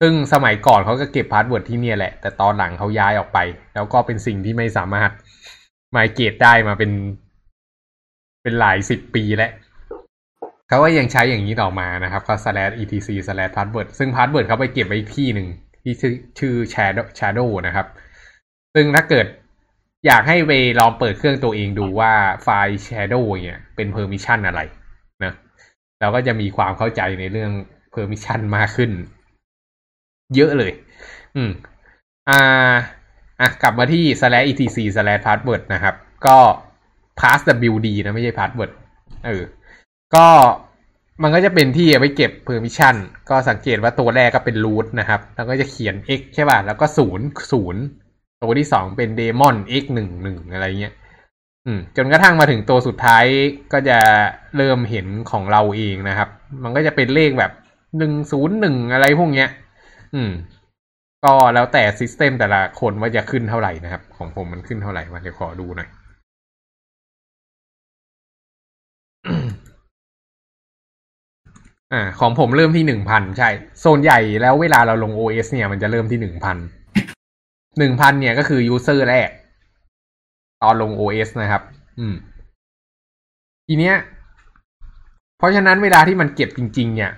[0.00, 3.38] ซึ่งสมัยก่อนเขาก็เก็บ password ที่เนี่ยแหละ แต่ตอนหลังเขาย้ายออกไป
[3.74, 5.10] แล้วก็เป็นสิ่งที่ไม่สามารถ
[5.90, 6.92] migrate ได้มาเป็น
[8.42, 9.52] เป็นหลายสิบปีแล้ว
[10.70, 15.48] เขาก็ยังใช้อย่างนี้ต่อมานะครับเขา slash etc slash password ซึ่ง password เขาไปเก็บไว้ที่หนึ่ง
[15.82, 17.86] ที่ชื่อชื่อ shadow shadow นะครับ
[18.74, 19.26] ซึ่งถ้าเกิด
[20.06, 22.12] อยากให้ไปลองเปิดเครื่องตัวเองดูว่า
[22.42, 24.60] ไฟล์ shadow เนี่ยเป็น permission อะไร
[25.24, 25.32] นะ
[26.00, 27.52] เราก็จะมีความเข้าใจในเรื่อง
[27.94, 28.90] permission มากขึ้น
[30.36, 30.72] เยอะเลย
[31.36, 31.50] อืม
[32.28, 32.74] อ่า
[33.40, 35.94] อะ กลับมาที่ slash etc slash password นะครับ
[36.26, 36.36] ก็
[37.20, 37.40] pass
[37.72, 38.70] wd นะ ไม่ใช่ password
[39.26, 39.42] เออ
[40.14, 40.26] ก็
[41.22, 42.94] มันก็จะเป็นที่ไว้เก็บ permission
[43.30, 47.82] ก็สังเกตว่าตัวแรกก็เป็น root นะครับ แล้วก็จะเขียน x ใช่ป่ะ แล้วก็ศูนย์ศูนย์
[48.42, 50.94] ตัวที่สองเป็น daemon x หนึ่งหนึ่งอะไรเงี้ย
[51.66, 53.24] อืมจนกระทั่งมาถึงตัวสุดท้าย
[53.72, 53.98] ก็จะ
[54.56, 56.28] เริ่มเห็นของเราเองนะครับ
[56.62, 57.52] มันก็จะเป็นเลขแบบ
[57.98, 59.48] หนึ่งศูนย์หนึ่งอะไรพวกเนี้ย
[60.14, 60.30] อืม
[61.24, 65.88] ก็แล้วแต่ซิสเต็มแต่ละคนว่าจะขึ้นเท่าไหร่นะครับ ของผมมันขึ้นเท่าไหร่มาเดี๋ยวขอดูหน่อย
[71.92, 73.48] อ่าของผมเริ่มที่หนึ่งพันใช่
[73.80, 76.56] โซนใหญ่แล้วเวลาเราลง OS เนี่ยมันจะเริ่มที่หนึ่งพัน
[77.78, 79.30] หนึ่งพันเนี่ยก็คือ user แรก
[80.62, 81.62] ตอนลง OS นะครับ
[81.98, 82.14] อืม
[83.66, 83.94] ทีเนี้ย
[85.38, 87.10] เพราะฉะนั้นเวลาที่มันเก็บจริง ๆ เนี่ย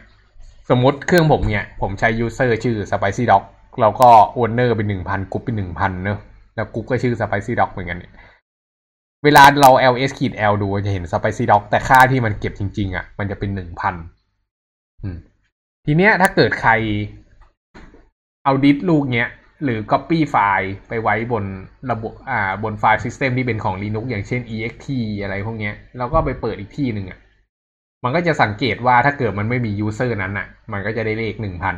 [0.71, 3.43] สมมติเครื่องผมเนี่ย ผมใช้ user ชื่อ Spicy Dog
[3.81, 6.19] แล้วก็ owner เป็นหนึ่งพันกรุ๊ปเป็นหนึ่งพันเนอะ
[6.55, 8.13] แล้วกรุ๊ปก็ชื่อ Spicy Dog เหมือนกันเนี่ย
[9.25, 13.95] เวลาเรา ls ขีด l ดูจะเห็น Spicy Dog แต่ค่าที่มันเก็บจริง ๆอะ มันจะเป็นหนึ่งพัน
[15.87, 16.73] ทีเนี้ยถ้าเกิดใคร
[18.45, 19.29] เอาดิสลูกเนี้ย
[19.65, 21.45] หรือ Copy ไฟล์ไปไว้บน
[21.91, 24.89] ระบบอ่าบนไฟล์ System ที่เป็นของ Linux อย่างเช่น ext
[25.23, 27.19] อะไรพวกเนี้ย แล้วก็ไปเปิดอีกที่หนึ่งอะ
[28.05, 31.77] มันก็จะสังเกตว่าถ้าเกิดมันไม่มี user นั้นอะ มันก็จะได้เลขหนึ่งพัน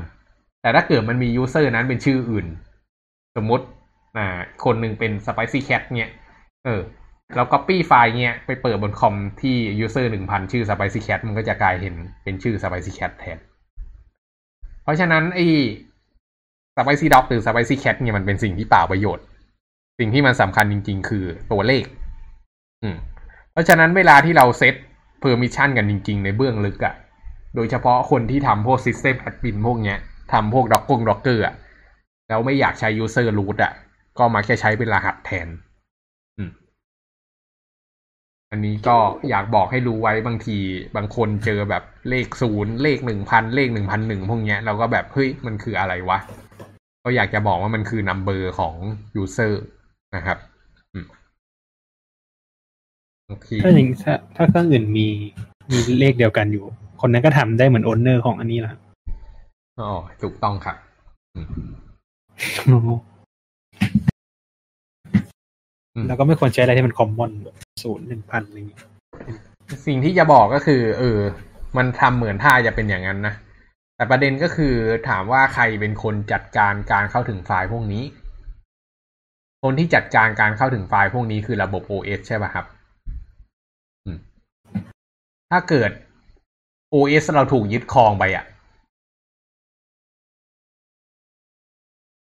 [0.63, 2.47] แต่ถ้าเกิดมันมี user นั้นเป็นชื่ออื่น
[3.37, 3.65] สมมติ
[4.17, 6.11] อ่าคนหนึ่งเป็น spicy cat เนี้ย
[6.65, 6.81] เออ
[7.35, 13.39] แล้ว copy ไฟล์เนี้ยไปเปิดบนคอมที่ user หนึ่งพันชื่อ spicy cat มันก็จะกลายเห็นเป็นชื่อ spicy cat แทน
[14.83, 15.47] เพราะฉะนั้นไอ้
[16.77, 19.25] spicy dog หรือ spicy cat เนี่ยมันเป็นสิ่งที่เปล่าประโยชน์
[19.99, 21.85] สิ่งที่มันสำคัญจริง ๆ คือตัวเลข
[22.83, 22.97] อืม
[23.53, 24.75] เพราะฉะนั้นเวลาที่เราเซต
[25.23, 26.95] permission กันจริง ๆ ในเบื้องลึกอะ่ะ
[27.55, 29.99] โดยเฉพาะคนที่ทำพวก system admin พวกเนี้ย
[30.33, 31.55] ทำพวก docker docker อะ
[32.29, 33.73] แล้วไม่อยากใช้ user root อะ
[34.19, 35.49] ก็มักจะใช้เป็นรหัสแทน
[38.55, 38.97] อันนี้ก็
[39.31, 40.59] อยากบอกให้รู้ไว้บางที
[40.97, 46.19] บางคนเจอแบบเลขศูนย์เลขหนึ่งพันเลขหนึ่งพันหนึ่งพวกเนี้ยเราก็แบบเฮ้ยมันคืออะไรวะ
[47.05, 48.75] ก็อยากจะบอกว่ามันคือ number ของ
[49.23, 49.53] user
[50.17, 50.39] นะครับ
[50.93, 51.07] อืม
[53.29, 55.07] โอเคถ้าอย่างถ้าถ้าเครื่องอื่นมี
[55.71, 56.65] มีเลขเดียวกันอยู่
[57.01, 58.75] คนนั้นก็ทำได้เหมือนโอนเนอร์ของอันนี้แหละ
[59.81, 59.91] อ๋อ
[60.23, 60.77] ถูกต้องครับ
[61.35, 61.47] อืม
[65.95, 67.33] อืมแล้วก็ไม่ควรใช้อะไรที่มันคอมมอน
[67.85, 68.83] ศูนย์หนึ่งพันอะไรอย่างเงี้ย
[69.87, 71.19] สิ่งที่จะบอกก็คือ เออ
[71.77, 73.35] มันทำเหมือนท่าจะเป็นอย่างนั้นนะ
[73.97, 74.75] แต่ประเด็นก็คือ
[75.09, 78.05] ถามว่าใครเป็นคนจัดการการเข้าถึงไฟล์พวกนี้
[79.63, 82.67] คนที่จัดการการเข้าถึงไฟล์พวกนี้คือระบบ OS ใช่ป่ะครับ
[85.51, 85.91] ถ้าเกิด
[86.95, 88.45] OS เราถูกยึดครองไปอะ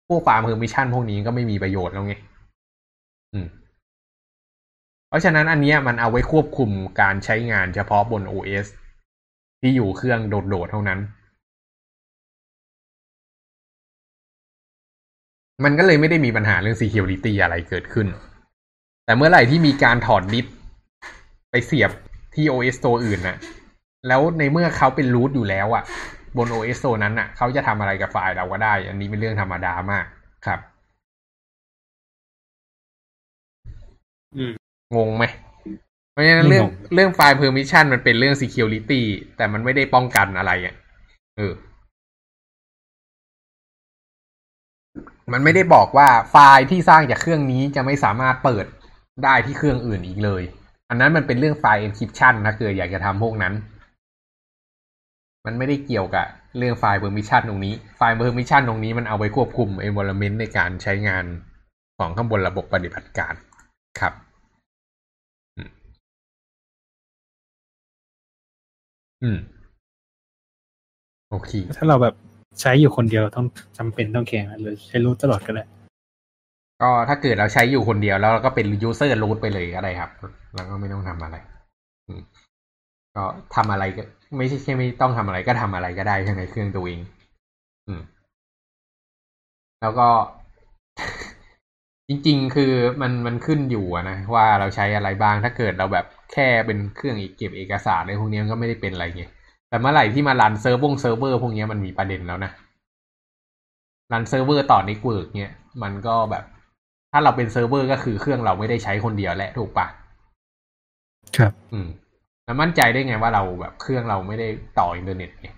[0.07, 2.15] พวก file permission พวกนี้ก็ไม่มีประโยชน์แล้วไง
[3.33, 3.47] อืม
[5.15, 6.69] เพราะฉะนั้นอันนี้มันเอาไว้ควบคุม
[7.01, 8.67] การใช้งานเฉพาะบน OS
[9.61, 10.99] ที่อยู่เครื่องโดดๆเท่านั้น
[15.63, 18.07] มันก็เลยไม่ได้มีปัญหาเรื่อง security อะไรเกิดขึ้น
[19.05, 20.45] แต่เมื่อไหร่ที่มีการถอดดิส
[21.51, 21.91] ไปเสียบ
[22.35, 23.37] ที่ OS ตัวอื่นนะ
[24.07, 25.83] แล้วในเมื่อเขาเป็น root อยู่แล้วอะ
[26.37, 30.05] บน OS ตัวนั้นอะเขาจะทำอะไรกับไฟล์เราก็ได้ อันนี้เป็นเรื่องธรรมดามาก
[30.45, 30.59] ครับ
[34.95, 35.25] งงไหม
[36.11, 39.01] เพราะฉะนั้นไม่เรื่องงงเรื่องไฟล์ permission มันเป็นเรื่อง security
[39.37, 40.75] แต่มันไม่ได้ป้องกันอะไรอะ
[41.37, 41.53] เออ
[45.31, 48.65] มันไม่ได้บอกว่าไฟล์ที่สร้างจากเครื่องนี้จะไม่สามารถเปิด
[49.23, 50.43] ได้ที่เครื่องอื่นอีกเลย
[50.89, 53.53] อันนั้นมันเป็นเรื่องไฟล์ encryption นะเกิดอยากจะทำพวกนั้น
[55.45, 56.25] มันไม่ได้เกี่ยวกับ
[56.57, 61.25] เรื่องไฟล์ permission ตรงนี้ ไฟล์ permission ตรงนี้มันเอาไว้ควบคุม environment ในการใช้งาน
[61.97, 63.33] ของข้างบนระบบปฏิบัติการ
[63.99, 64.13] ครับ
[69.25, 69.39] อืม
[71.31, 72.15] โอเค ถ้าเราแบบ
[72.61, 73.45] ใช้อยู่คนเดียวต้อง
[73.77, 75.63] จำเป็นต้องแข่งหรือใช้รูทตลอดก็ได้
[76.81, 80.11] ก็ถ้าเกิดเราใช้อยู่คนเดียวแล้วเราก็เป็น user root ไปเลยก็ได้ครับ
[80.55, 81.35] แล้วก็ไม่ต้องทำอะไร
[82.07, 82.21] อืม
[83.15, 83.23] ก็
[83.55, 84.03] ทำอะไรก็
[84.37, 86.99] ไม่ใช่แค่ไม่ต้องทำอะไรก็ทำอะไรก็ได้ในเครื่องตัวเอง
[87.87, 88.01] อืม
[89.81, 90.07] แล้วก็
[92.09, 99.25] จริง ๆ คือมันมันขึ้นอยู่อะนะว่าเราใช้อะไรบ้างถ้าเกิดเราแบบแค่เป็นเครื่องเก็บเอกสารในพวกนี้มันก็ไม่ได้เป็นอะไรไง
[99.69, 102.51] แต่เมื่อไหร่ที่มารันเซิร์ฟวงเซิร์ฟเวอร์พวกนี้มันมีประเด็นแล้วนะ
[104.11, 105.53] รันเซิร์ฟเวอร์ต่อ network เนี่ย
[105.83, 106.43] มันก็แบบ
[107.11, 109.87] ถ้าเราเป็นเซิร์ฟเวอร์ก็คือเครื่องเราไม่ได้ใช้คนเดียวแหละถูกปะ
[111.37, 111.87] ครับ อืม
[112.45, 114.47] แล้วมั่นใจได้ไงว่าเราแบบเครื่องเราไม่ได้
[114.79, 115.49] ต่ออินเทอร์เน็ตไง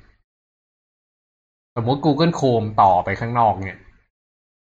[1.76, 3.80] สมมติ Google Chrome ต่อไปข้างนอกเนี่ย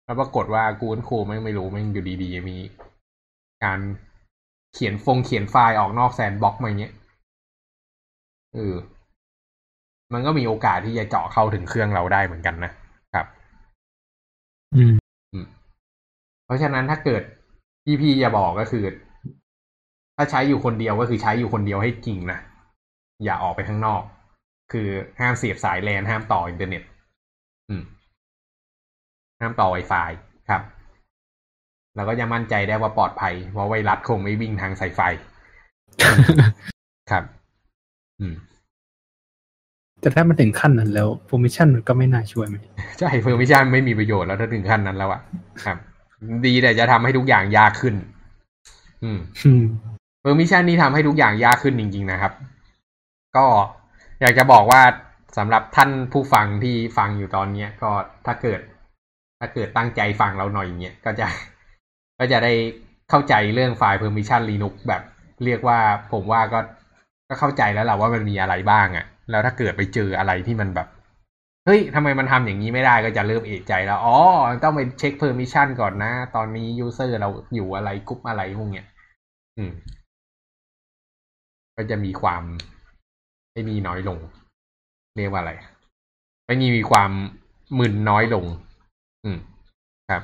[0.09, 2.57] แล้วปรากฏว่า Google Chrome ไม่ไม่รู้ไม่อยู่ดีๆมี
[3.65, 3.81] การ
[4.75, 6.93] เขียนฟงเขียนไฟล์ออกนอก sandbox มาเงี้ย
[8.55, 8.75] เออ
[10.13, 12.73] มันก็มีโอกาสที่จะเจาะเข้าถึงเครื่องเราได้เหมือนกันนะ
[13.15, 13.27] ครับ
[14.75, 14.95] อืม
[16.45, 17.23] เพราะฉะนั้นถ้าเกิด
[17.85, 18.85] พี่พี่จะบอกก็คือ
[20.17, 22.39] ถ้าใช้อยู่คนเดียวก็คือใช้อยู่คนเดียวให้จริงนะ
[23.25, 24.03] อย่าออกไปข้างนอก
[24.73, 24.89] คือ
[25.21, 26.98] ห้ามเสียบสายแลนห้ามต่ออินเทอร์เน็ตอืม
[29.41, 30.11] ห้ามต่อ Wi-Fi
[30.49, 30.63] ครับ
[31.97, 35.01] แล้วก็ยังมั่นใจได้ว่าปลอดภัย เพราะไวรัสคงไม่วิ่งทางสายไฟ
[37.11, 37.25] ครับ
[38.21, 38.35] อืม
[40.01, 42.57] แต่ถ้ามันถึงขั้นนั้นแล้ว permission มันก็ไม่น่าช่วยไหม
[42.99, 45.21] ใช่ permission ไม่มีประโยชน์แล้วถ้าถึงขั้นนั้นแล้วอะ
[45.65, 45.77] ครับ
[46.47, 47.95] ดีแต่จะทำให้ทุกอย่างยากขึ้น
[49.05, 49.63] อืมอืม
[50.23, 52.33] เ e อร์มิชันนี่ทำให้ทุกอย่างยากขึ้นจริง ๆ นะครับ
[53.37, 53.47] ก็
[54.21, 54.83] อยากจะบอกว่า
[55.39, 57.91] สำหรับท่านผู้ฟังที่ฟังอยู่ตอนเนี้ยก็
[58.27, 58.61] ถ้าเกิด
[59.41, 61.27] ถ้าเกิดตั้งใจฟังเราหน่อยเนี้ยก็จะ
[62.19, 62.53] ก็จะได้
[63.11, 65.03] เข้าใจเรื่องไฟล์ permission Linux แบบ
[65.45, 65.79] เรียกว่า
[66.13, 66.61] ผมว่าก็
[67.29, 70.89] ก็เข้าใจแล้วแหละว่ามันมีอะไรบ้างอะ่ะ แล้วถ้าเกิดไปเจออะไรที่มันแบบ
[71.67, 74.19] เฮ้ยทำไมมันทำอย่างนี้ไม่ได้ก็จะเริ่มเอะใจแล้วอ๋อ
[74.65, 78.87] ต้องไปเช็ค permission ก่อนนะ ตอนนี้ user เราอยู่อะไรกรุ๊ปอะไรพวกเนี้ย
[79.57, 79.73] อืม
[81.77, 82.43] ก็จะมีความ
[83.53, 84.19] ไม่มีน้อยลง
[85.17, 85.53] เรียกว่าอะไร
[86.47, 87.11] ไม่มีมีความ
[87.79, 88.45] มึนน้อยลง
[89.25, 89.39] อืม
[90.09, 90.23] ครับ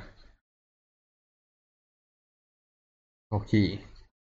[3.31, 3.53] โอเค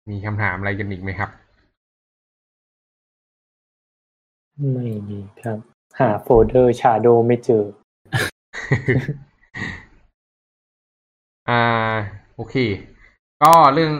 [0.10, 1.30] มีคำถามอะไรกันอีกไหมครับ
[4.74, 5.58] ไม่มีครับ
[5.99, 7.64] หาโฟลเดอร์ชาโดไม่เจอ
[11.49, 11.62] อ่า
[12.36, 12.55] โอเค
[13.43, 13.91] ก็เรื่อง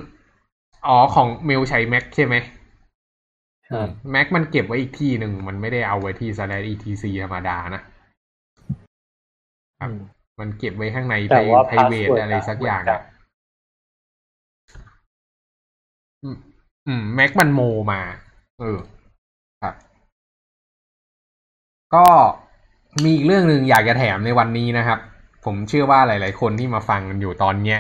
[0.88, 2.36] อ๋อของเมลใช้ Mac ใช่ไหม
[3.70, 7.82] ครับแม็กมันเก็บไว้อีกที่หนึ่ง มันไม่ได้เอาไว้ที่ slash etc ธรรมดานะ
[9.80, 13.02] ครับอื มมันเก็บไว้ข้างในแต่ว่า private password อะไรสักอย่างเหมือนกัอะน
[16.24, 16.38] อืม
[16.88, 17.62] อืมแม็กมันโม
[17.92, 18.02] มา
[18.60, 18.78] เออ
[19.64, 19.76] ครับ
[21.96, 22.06] ก็
[23.04, 25.00] มีอีกเรื่องหนึ่งอยากจะแถมในวันนี้นะครับ
[25.46, 27.80] ผมเชื่อว่าหลาย ๆ คนที่มาฟังกันอยู่ตอนเนี้ย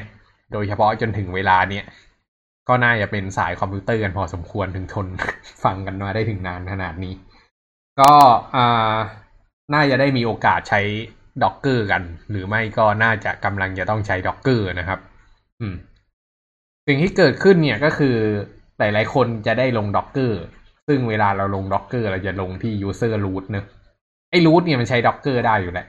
[0.51, 1.85] โดยเฉพาะจนถึงเวลาเนี้ย
[2.67, 5.07] ก็น่าจะเป็นสายคอมพิวเตอร์กันพอสมควรถึงทน
[5.63, 7.13] ฟังกันมาได้ถึงนานขนาดนี้
[7.99, 8.11] ก็
[8.55, 8.95] อ่า
[9.73, 10.81] น่าจะได้มีโอกาสใช้
[11.43, 14.99] Docker กัน หรือไม่ก็น่าจะกำลังจะต้องใช้ Docker นะครับ
[15.61, 15.75] อืม
[16.87, 18.15] สิ่งที่เกิดขึ้นเนี่ยก็คือ
[18.79, 20.33] หลายๆคนจะได้ลง Docker
[20.87, 23.65] ซึ่งเวลาเราลง Docker เราจะลงที่ user root เนอะ
[24.31, 25.87] ไอ้ root เนี่ยมันใช้ Docker ได้อยู่แหละ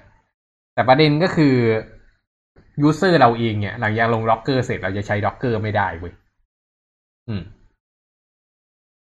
[0.74, 1.54] แต่ประเด็นก็คือ
[2.88, 6.12] user เราเองเนี่ย หลังจากลง Docker เสร็จเราจะใช้ Docker ไม่ได้เว้ย
[7.28, 7.42] อืม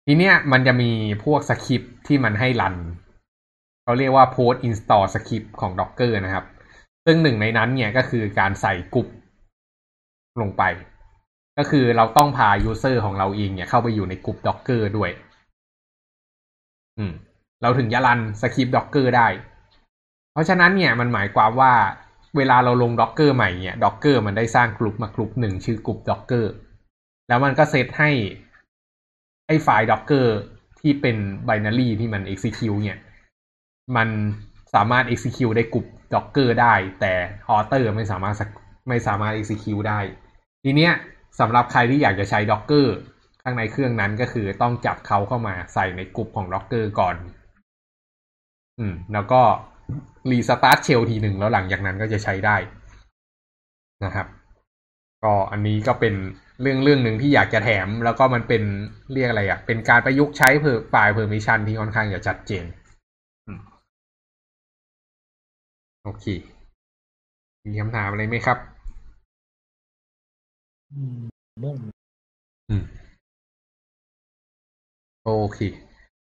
[0.05, 0.91] ทีเนี้ยมันจะมี
[1.23, 2.75] พวกสคริปที่มันให้รัน
[3.85, 6.45] เขาเรียกว่า post install script ของ Docker นะครับ
[7.05, 9.07] ซึ่งหนึ่งในนั้นเนี่ยก็คือการใส่กลุ่ม
[10.41, 10.63] ลงไป
[11.57, 15.11] ก็คือเราต้องพา user ของเราเองเนี่ยเข้าไปอยู่ในกลุ่ม Docker ด้วย
[16.97, 17.13] อืม
[17.61, 19.27] เราถึงจะรันสคริปต์ Docker ได้
[20.31, 21.73] เพราะฉะนั้นเนี่ยมันหมายความว่า
[22.37, 26.45] เวลาเราลง Docker ใหม่เนี่ย Docker มันได้สร้างกลุ่มมากลุ่มหนึ่งชื่อกลุ่ม Docker
[27.27, 28.11] แล้วมันก็เซตให้
[29.47, 30.27] ไอ้ไฟล์ Docker
[30.79, 31.17] ที่เป็น
[31.47, 32.99] binary ที่มัน execute เนี่ย
[33.95, 34.09] มัน
[34.73, 37.13] สามารถ execute ได้กลุ่ม Docker ได้ แต่
[37.55, 38.35] author ไม่สามารถ
[38.87, 39.99] ไม่สามารถ execute ได้
[40.63, 40.93] ทีเนี้ย
[41.39, 42.87] สำหรับใครที่อยากจะใช้ Docker
[43.43, 47.15] ข้างในเครื่องนั้นก็คือต้องจับเขาเข้ามาใส่ในกลุ่มของ Docker ก่อน
[48.79, 49.41] อืม แล้วก็
[50.31, 52.57] รีสตาร์ทเชลทีหนึ่งแล้วหลังจากนั้นก็จะใช้ได้
[54.05, 54.27] นะครับ
[55.23, 56.13] ก็อันนี้ก็เป็น
[56.61, 58.63] เรื่องเรื่องหนึ่งที่อยากจะแถม แล้วก็มันเป็น
[59.13, 62.65] เรียกอะไรอะ่ะ เป็นการประยุกต์ใช้เพอไฟล์ permission ที่ค่อนข้างจะชัดเจน
[66.05, 66.25] โอเค
[67.65, 68.57] มีคำถามอะไรไหมครับ
[70.91, 71.19] อืม
[71.59, 71.75] เรื่อง
[72.69, 72.83] อืม
[75.23, 75.59] โอเค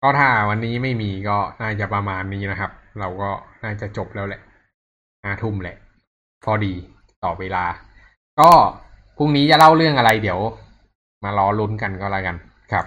[0.02, 3.30] ก็ถ้าวันนี้ไม่มีก็น่าจะประมาณนี้นะครับ เราก็
[3.64, 4.42] น่าจะจบแล้วแหละ
[5.24, 5.76] ห้าทุ่มแหละ
[6.44, 6.74] พอดี
[7.24, 7.66] ต่อเวลา
[8.40, 8.50] ก็
[9.18, 10.40] พรุ่งนี้จะเล่าเรื่องอะไรเดี๋ยว
[11.24, 12.36] มารอลุ้นกันก็แล้วกัน
[12.72, 12.86] ครับ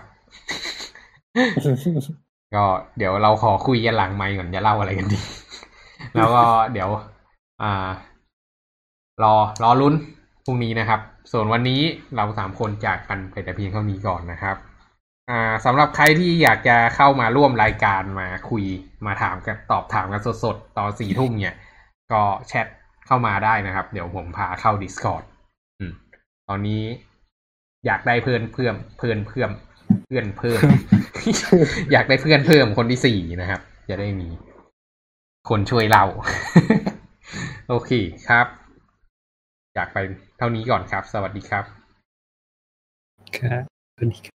[2.55, 2.65] ก็
[2.99, 5.19] เดี๋ยวเราขอคุยกันหลังไมค์ก่อนจะเล่าอะไรกันดี
[6.17, 6.43] แล้วก็
[6.73, 6.89] เดี๋ยว
[7.63, 7.89] อ่า
[9.23, 9.95] รอรอลุ้น
[10.45, 11.01] พรุ่งนี้นะครับ
[11.33, 11.81] ส่วนวันนี้
[12.17, 14.57] เราสามคนจากกันไปแต่เพียงเท่านี้ก่อนนะครับ
[15.31, 18.65] อ่าสำหรับใครที่อยากจะเข้ามาร่วมรายการมาคุย
[19.07, 21.57] มาถามกันตอบถามกันสดๆ ตอนสี่ทุ่มเนี่ย
[22.13, 22.67] ก็แชท
[23.07, 25.25] เข้ามาได้นะครับ เดี๋ยวผมพาเข้า Discord
[25.81, 25.93] อืม
[26.49, 26.83] ตอนนี้
[27.87, 29.51] อยากได้เพื่อนเพื่อนเพื่อนเพื่อน
[30.07, 30.59] เพื่อนเพิ่ม
[31.93, 34.29] อยากได้เพื่อนเพิ่มคนที่สี่นะครับ จะได้มี
[35.49, 36.05] คนช่วยเรา
[37.69, 37.91] โอเค
[38.29, 38.47] ครับ
[39.75, 39.99] อยากไป
[40.39, 41.65] เท่านี้ก่อนครับ สวัสดีครับ
[43.39, 43.65] ครับ
[43.95, 44.32] สวัสดีครับ